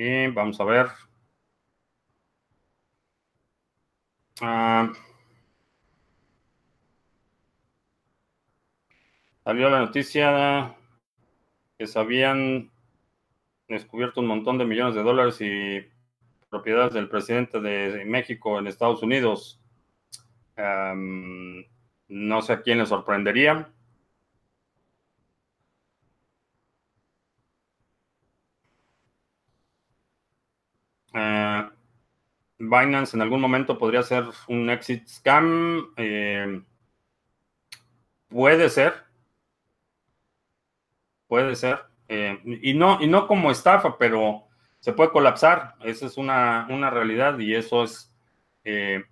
Y 0.00 0.28
vamos 0.28 0.58
a 0.58 0.64
ver. 0.64 0.86
Ah, 4.40 4.90
salió 9.44 9.68
la 9.68 9.80
noticia 9.80 10.74
que 11.78 11.86
se 11.86 11.98
habían 11.98 12.70
descubierto 13.68 14.22
un 14.22 14.28
montón 14.28 14.56
de 14.56 14.64
millones 14.64 14.94
de 14.94 15.02
dólares 15.02 15.38
y 15.42 15.86
propiedades 16.48 16.94
del 16.94 17.10
presidente 17.10 17.60
de 17.60 18.06
México 18.06 18.58
en 18.58 18.68
Estados 18.68 19.02
Unidos. 19.02 19.60
no 22.08 22.42
sé 22.42 22.52
a 22.52 22.62
quién 22.62 22.78
le 22.78 22.86
sorprendería. 22.86 23.70
Uh, 31.14 31.68
Binance 32.60 33.16
en 33.16 33.22
algún 33.22 33.40
momento 33.40 33.78
podría 33.78 34.02
ser 34.02 34.24
un 34.46 34.68
exit 34.68 35.08
scam. 35.08 35.92
Eh, 35.96 36.62
puede 38.28 38.68
ser. 38.68 38.92
Puede 41.26 41.56
ser. 41.56 41.78
Eh, 42.08 42.38
y, 42.62 42.74
no, 42.74 42.98
y 43.00 43.06
no 43.06 43.26
como 43.26 43.50
estafa, 43.50 43.96
pero 43.96 44.44
se 44.78 44.92
puede 44.92 45.10
colapsar. 45.10 45.76
Esa 45.82 46.04
es 46.04 46.18
una, 46.18 46.66
realidad 46.90 47.38
y 47.38 47.54
eso 47.54 47.84
es, 47.84 48.14
eh, 48.64 49.04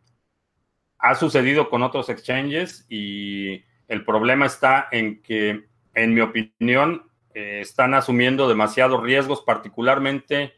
ha 0.98 1.14
sucedido 1.14 1.70
con 1.70 1.82
otros 1.82 2.10
exchanges 2.10 2.84
y 2.90 3.64
el 3.86 4.04
problema 4.04 4.44
está 4.44 4.88
en 4.92 5.22
que, 5.22 5.68
en 5.94 6.14
mi 6.14 6.20
opinión, 6.20 7.10
están 7.32 7.94
asumiendo 7.94 8.48
demasiados 8.48 9.00
riesgos, 9.00 9.42
particularmente 9.42 10.54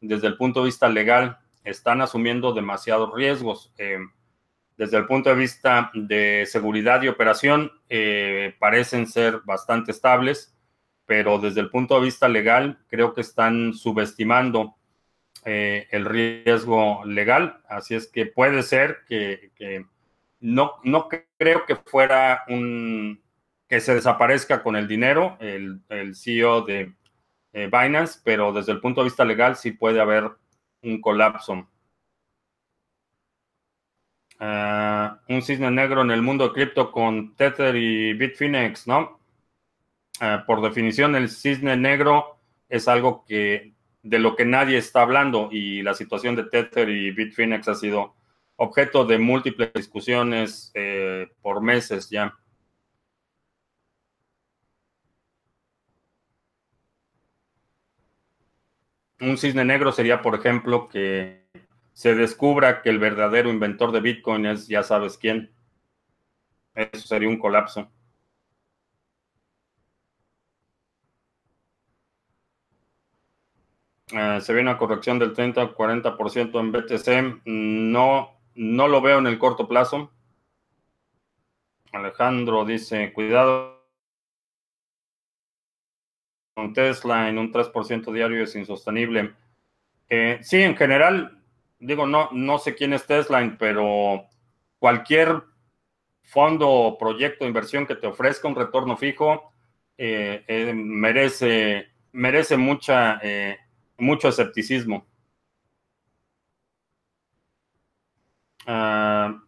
desde 0.00 0.26
el 0.26 0.36
punto 0.36 0.60
de 0.60 0.66
vista 0.66 0.88
legal, 0.88 1.38
están 1.64 2.02
asumiendo 2.02 2.52
demasiados 2.52 3.12
riesgos. 3.14 3.72
Eh, 3.78 3.98
desde 4.76 4.98
el 4.98 5.06
punto 5.06 5.30
de 5.30 5.36
vista 5.36 5.90
de 5.94 6.46
seguridad 6.46 7.02
y 7.02 7.08
operación, 7.08 7.70
parecen 8.58 9.06
ser 9.06 9.40
bastante 9.44 9.92
estables 9.92 10.54
pero 11.06 11.38
desde 11.38 11.60
el 11.60 11.70
punto 11.70 11.96
de 11.96 12.06
vista 12.06 12.28
legal 12.28 12.78
creo 12.88 13.14
que 13.14 13.20
están 13.20 13.74
subestimando 13.74 14.76
eh, 15.44 15.88
el 15.90 16.04
riesgo 16.04 17.04
legal, 17.04 17.60
así 17.68 17.94
es 17.94 18.06
que 18.06 18.26
puede 18.26 18.62
ser 18.62 19.00
que, 19.06 19.50
no, 20.40 20.74
no 20.84 21.08
creo 21.38 21.66
que 21.66 21.76
fuera 21.76 22.44
un 22.48 23.22
que 23.68 23.80
se 23.80 23.94
desaparezca 23.94 24.62
con 24.62 24.76
el 24.76 24.86
dinero 24.86 25.36
el, 25.40 25.80
CEO 26.14 26.62
de 26.62 26.92
eh, 27.52 27.70
Binance, 27.72 28.20
pero 28.22 28.52
desde 28.52 28.72
el 28.72 28.80
punto 28.80 29.00
de 29.00 29.06
vista 29.06 29.24
legal 29.24 29.56
sí 29.56 29.72
puede 29.72 30.00
haber 30.00 30.30
un 30.84 31.00
colapso. 31.00 31.68
Ah, 34.38 35.20
un 35.28 35.42
cisne 35.42 35.70
negro 35.70 36.02
en 36.02 36.10
el 36.10 36.22
mundo 36.22 36.52
cripto 36.52 36.90
con 36.92 37.34
Tether 37.36 37.76
y 37.76 38.12
Bitfinex, 38.14 38.86
¿no? 38.86 39.20
Eh, 40.20 40.38
por 40.46 40.60
definición, 40.60 41.16
el 41.16 41.28
cisne 41.28 41.76
negro 41.76 42.38
es 42.68 42.88
algo 42.88 43.24
que 43.26 43.74
de 44.02 44.18
lo 44.18 44.36
que 44.36 44.44
nadie 44.44 44.76
está 44.76 45.02
hablando 45.02 45.48
y 45.50 45.82
la 45.82 45.94
situación 45.94 46.36
de 46.36 46.44
Tether 46.44 46.88
y 46.90 47.10
Bitfinex 47.10 47.68
ha 47.68 47.74
sido 47.74 48.14
objeto 48.56 49.04
de 49.04 49.18
múltiples 49.18 49.72
discusiones 49.72 50.70
eh, 50.74 51.28
por 51.40 51.62
meses 51.62 52.10
ya. 52.10 52.36
Un 59.24 59.38
cisne 59.38 59.64
negro 59.64 59.90
sería, 59.90 60.20
por 60.20 60.34
ejemplo, 60.34 60.88
que 60.88 61.44
se 61.94 62.14
descubra 62.14 62.82
que 62.82 62.90
el 62.90 62.98
verdadero 62.98 63.48
inventor 63.50 63.90
de 63.92 64.00
Bitcoin 64.00 64.44
es 64.46 64.68
ya 64.68 64.82
sabes 64.82 65.16
quién. 65.16 65.50
Eso 66.74 67.06
sería 67.06 67.28
un 67.28 67.38
colapso. 67.38 67.90
Eh, 74.12 74.40
se 74.42 74.52
ve 74.52 74.60
una 74.60 74.76
corrección 74.76 75.18
del 75.18 75.32
30-40% 75.34 76.60
en 76.60 76.72
BTC. 76.72 77.42
No, 77.46 78.38
no 78.54 78.88
lo 78.88 79.00
veo 79.00 79.18
en 79.18 79.26
el 79.26 79.38
corto 79.38 79.66
plazo. 79.66 80.10
Alejandro 81.92 82.64
dice, 82.64 83.12
cuidado 83.12 83.73
Tesla 86.74 87.28
en 87.28 87.38
un 87.38 87.50
3% 87.52 88.12
diario 88.12 88.44
es 88.44 88.54
insostenible. 88.54 89.34
Eh, 90.08 90.38
sí, 90.42 90.62
en 90.62 90.76
general, 90.76 91.42
digo, 91.78 92.06
no, 92.06 92.28
no 92.32 92.58
sé 92.58 92.74
quién 92.74 92.92
es 92.92 93.06
Tesla, 93.06 93.56
pero 93.58 94.24
cualquier 94.78 95.42
fondo 96.22 96.68
o 96.70 96.98
proyecto 96.98 97.44
de 97.44 97.48
inversión 97.48 97.86
que 97.86 97.96
te 97.96 98.06
ofrezca 98.06 98.48
un 98.48 98.56
retorno 98.56 98.96
fijo 98.96 99.52
merece, 99.96 101.88
merece 102.12 102.56
mucha, 102.56 103.20
mucho 103.98 104.28
escepticismo. 104.28 105.06
Ah, 108.66 109.40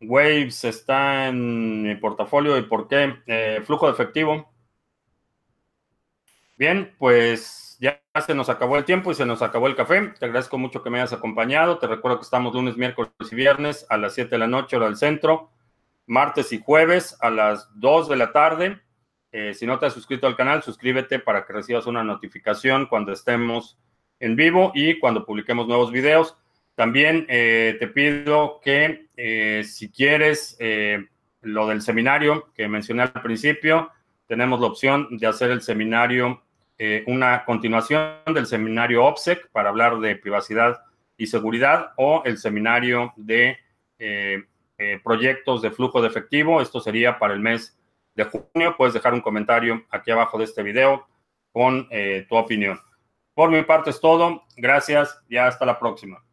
Waves 0.00 0.64
está 0.64 1.28
en 1.28 1.82
mi 1.82 1.94
portafolio 1.96 2.56
y 2.58 2.62
por 2.62 2.88
qué. 2.88 3.14
Eh, 3.26 3.62
flujo 3.64 3.86
de 3.86 3.92
efectivo. 3.92 4.53
Bien, 6.56 6.94
pues 6.98 7.76
ya 7.80 8.00
se 8.24 8.34
nos 8.34 8.48
acabó 8.48 8.76
el 8.76 8.84
tiempo 8.84 9.10
y 9.10 9.14
se 9.14 9.26
nos 9.26 9.42
acabó 9.42 9.66
el 9.66 9.74
café. 9.74 10.12
Te 10.18 10.26
agradezco 10.26 10.56
mucho 10.56 10.82
que 10.82 10.90
me 10.90 10.98
hayas 10.98 11.12
acompañado. 11.12 11.78
Te 11.78 11.88
recuerdo 11.88 12.18
que 12.18 12.24
estamos 12.24 12.54
lunes, 12.54 12.76
miércoles 12.76 13.12
y 13.30 13.34
viernes 13.34 13.86
a 13.88 13.96
las 13.96 14.14
7 14.14 14.30
de 14.30 14.38
la 14.38 14.46
noche, 14.46 14.76
hora 14.76 14.86
del 14.86 14.96
centro. 14.96 15.50
Martes 16.06 16.52
y 16.52 16.60
jueves 16.62 17.16
a 17.20 17.30
las 17.30 17.68
2 17.74 18.08
de 18.08 18.16
la 18.16 18.30
tarde. 18.30 18.80
Eh, 19.32 19.52
si 19.52 19.66
no 19.66 19.80
te 19.80 19.86
has 19.86 19.92
suscrito 19.92 20.28
al 20.28 20.36
canal, 20.36 20.62
suscríbete 20.62 21.18
para 21.18 21.44
que 21.44 21.52
recibas 21.52 21.86
una 21.86 22.04
notificación 22.04 22.86
cuando 22.86 23.10
estemos 23.10 23.76
en 24.20 24.36
vivo 24.36 24.70
y 24.76 25.00
cuando 25.00 25.26
publiquemos 25.26 25.66
nuevos 25.66 25.90
videos. 25.90 26.36
También 26.76 27.26
eh, 27.28 27.76
te 27.80 27.88
pido 27.88 28.60
que 28.62 29.08
eh, 29.16 29.64
si 29.64 29.90
quieres 29.90 30.56
lo 31.40 31.66
del 31.66 31.82
seminario 31.82 32.52
que 32.54 32.68
mencioné 32.68 33.02
al 33.02 33.12
principio, 33.12 33.90
tenemos 34.28 34.60
la 34.60 34.68
opción 34.68 35.18
de 35.18 35.26
hacer 35.26 35.50
el 35.50 35.62
seminario, 35.62 36.43
una 37.06 37.44
continuación 37.44 38.14
del 38.26 38.46
seminario 38.46 39.04
OPSEC 39.04 39.50
para 39.50 39.68
hablar 39.68 39.98
de 40.00 40.16
privacidad 40.16 40.80
y 41.16 41.26
seguridad 41.26 41.92
o 41.96 42.22
el 42.24 42.38
seminario 42.38 43.12
de 43.16 43.58
proyectos 45.04 45.62
de 45.62 45.70
flujo 45.70 46.02
de 46.02 46.08
efectivo. 46.08 46.60
Esto 46.60 46.80
sería 46.80 47.18
para 47.18 47.34
el 47.34 47.40
mes 47.40 47.78
de 48.14 48.24
junio. 48.24 48.74
Puedes 48.76 48.94
dejar 48.94 49.14
un 49.14 49.20
comentario 49.20 49.84
aquí 49.90 50.10
abajo 50.10 50.38
de 50.38 50.44
este 50.44 50.62
video 50.62 51.06
con 51.52 51.88
tu 52.28 52.36
opinión. 52.36 52.80
Por 53.34 53.50
mi 53.50 53.62
parte 53.62 53.90
es 53.90 54.00
todo. 54.00 54.42
Gracias 54.56 55.22
y 55.28 55.36
hasta 55.36 55.64
la 55.64 55.78
próxima. 55.78 56.23